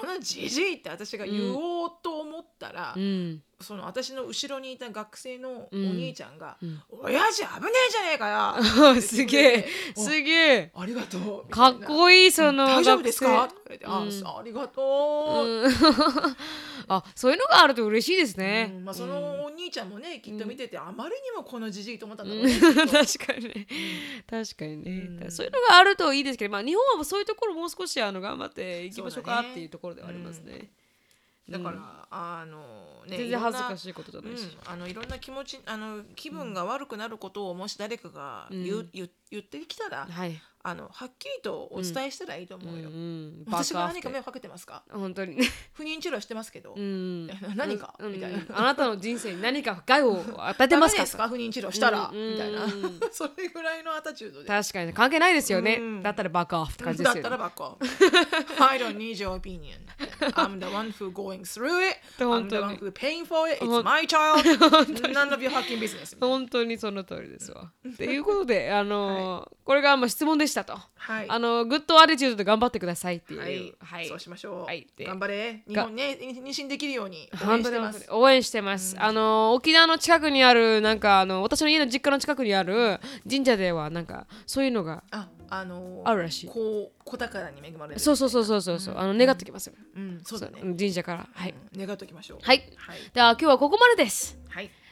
[0.00, 3.42] このじじいって私が言おうと思ったら、うん。
[3.60, 8.56] その私の後ろにいた学生のお兄ちゃんがうん「親父危ねえじゃねえか
[8.94, 9.68] よ 」すげえ。
[9.96, 10.72] おすげえ。
[10.74, 14.26] ありがとう」かっこいいその大丈夫ですか?」学って言われて「うん。
[14.26, 15.72] あありがとう」うん。
[16.88, 18.72] あそういうのがあると嬉しいですね。
[18.74, 18.84] うん。
[18.84, 22.48] まあ、そのお兄ちゃんもねきっと見てて、あまりにもこのじじいと思ったんだろううん。
[22.48, 23.66] ね、確かにね。
[24.28, 24.90] 確かにね、
[25.22, 30.70] うんそういうのがあるといいですけど、まあ、日本はそういうところもう少しあの頑張っていきましょうかっていうところではありますね。
[31.48, 31.84] だから、うん
[32.16, 32.58] あの
[33.08, 34.56] ね全然恥ずかいしいことじゃろんな、ないし。
[34.64, 39.06] うん、あのいろんな気持ちあの気分が悪くなることをもし誰かが言う、言
[39.40, 40.40] ってきたらはい。
[40.66, 44.82] あのはっきりとお伝えしたらいいと思うよ、ん私が何かバカ迷惑かけてますか？
[44.90, 45.36] 本当に。
[45.36, 45.44] ね。
[45.74, 47.26] 不妊治療してますけど、うん。
[47.54, 47.94] 何か？
[47.98, 48.12] うん。
[48.14, 48.38] みたいな。
[48.58, 51.02] あなたの人生に何か害を与えてますか？
[51.02, 51.28] ですか？
[51.28, 52.64] 不妊治療したら、うんみたいな。
[52.64, 54.48] う んそれぐらいのアタチュードで。
[54.48, 54.94] 確かに。
[54.94, 55.76] 関係ないですよね。
[55.78, 56.02] うん。
[56.02, 57.28] だったらバカオフって感じでだすよね。
[57.28, 57.76] ったらばっか
[58.70, 59.80] I don't need your opinion.
[60.34, 61.98] I'm the one who going through it.
[62.18, 63.62] I'm 本 the 当 one に who paying for it.
[63.62, 64.40] ほ It's ん my child.
[65.12, 66.16] None of your fucking business.
[66.18, 67.70] 本当にその通りですわ。
[67.86, 71.26] っていうことで、あのー これがまあ質問でししたと、はい。
[71.28, 74.08] あのグッドアティチュードで頑張ってくださいっていう、はい、はい。
[74.08, 74.86] そうしましょう、はい。
[74.96, 75.62] で頑張れ。
[75.68, 94.43] 日本ね妊娠できるように応援してます応援してます、あの沖縄の近くにあるなんかあの私の家の実家の近くにある神社ではなんかそういうのがああのあるらしいこう小宝に恵まれるそうそうそうそうそうそう、あの願ってきますよ、うんそうだねそう神社からはい、うん願っときましょうはいはい、では今日はここまでですはい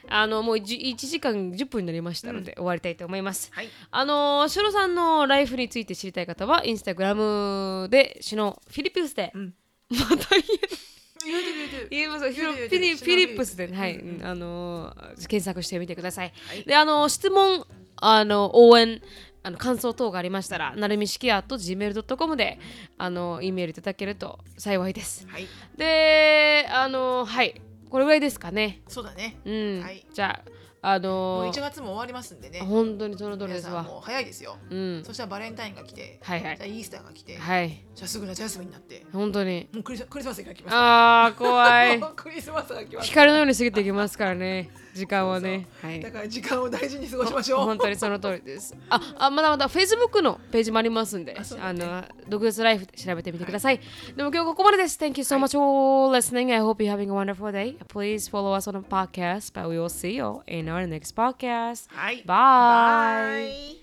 [0.07, 3.51] あのもう 1, 時間10分になりましたので、終わりたいと思います。
[3.53, 3.69] はい。
[3.91, 9.53] あのシロさんのライフについて知りたい方はインスタグラムでシノフィリピウスで、ん。
[9.89, 14.93] また言え言えますフィリフィリップスで、はい、あの
[15.27, 16.33] 検索してみてください。
[16.65, 17.65] で、あの質問、
[17.97, 19.01] あの応援、
[19.43, 22.59] あの感想等がありましたら、なるみしきやと gmail.com で
[22.97, 25.27] あの E メールいただけると幸いです。
[25.27, 25.47] はい。
[25.77, 27.61] で、あのはい、
[27.93, 28.81] これぐらいですかね。
[28.87, 29.37] そうだね。
[29.45, 30.03] うん、はい。
[30.11, 30.41] じゃ
[30.81, 32.61] あ、あもうの1月も終わりますんでね。
[32.61, 33.83] 本当にその通り皆ですわ。
[33.83, 34.57] さんもう早いですよ。
[34.71, 36.57] うん、そしたらバレンタインが来てはいはい。
[36.57, 39.69] じゃあイースターが来てはい、じゃあすぐ夏休みになって本当に。
[39.71, 42.01] もうクリスクリスマスが来ましたあー、怖い。
[42.15, 45.67] クリスマスが来ました 光のように過ぎていきますからね、時間はね。
[45.81, 46.11] はいだ。
[46.11, 48.75] から時間を大事に過ごしましょう本当にその通りです。
[48.89, 53.79] あ、あまだまだ Facebook のページもありますんで、あ,、の、独立ライフで調べてみてください。
[54.15, 54.97] でも今日ここまでです。
[54.97, 56.53] Thank you so much for listening.
[56.53, 57.77] I hope you're having a wonderful day.
[57.87, 61.89] Please follow us on the podcast, but we will see you in our next podcast.
[61.89, 62.23] はい.
[62.25, 63.82] Bye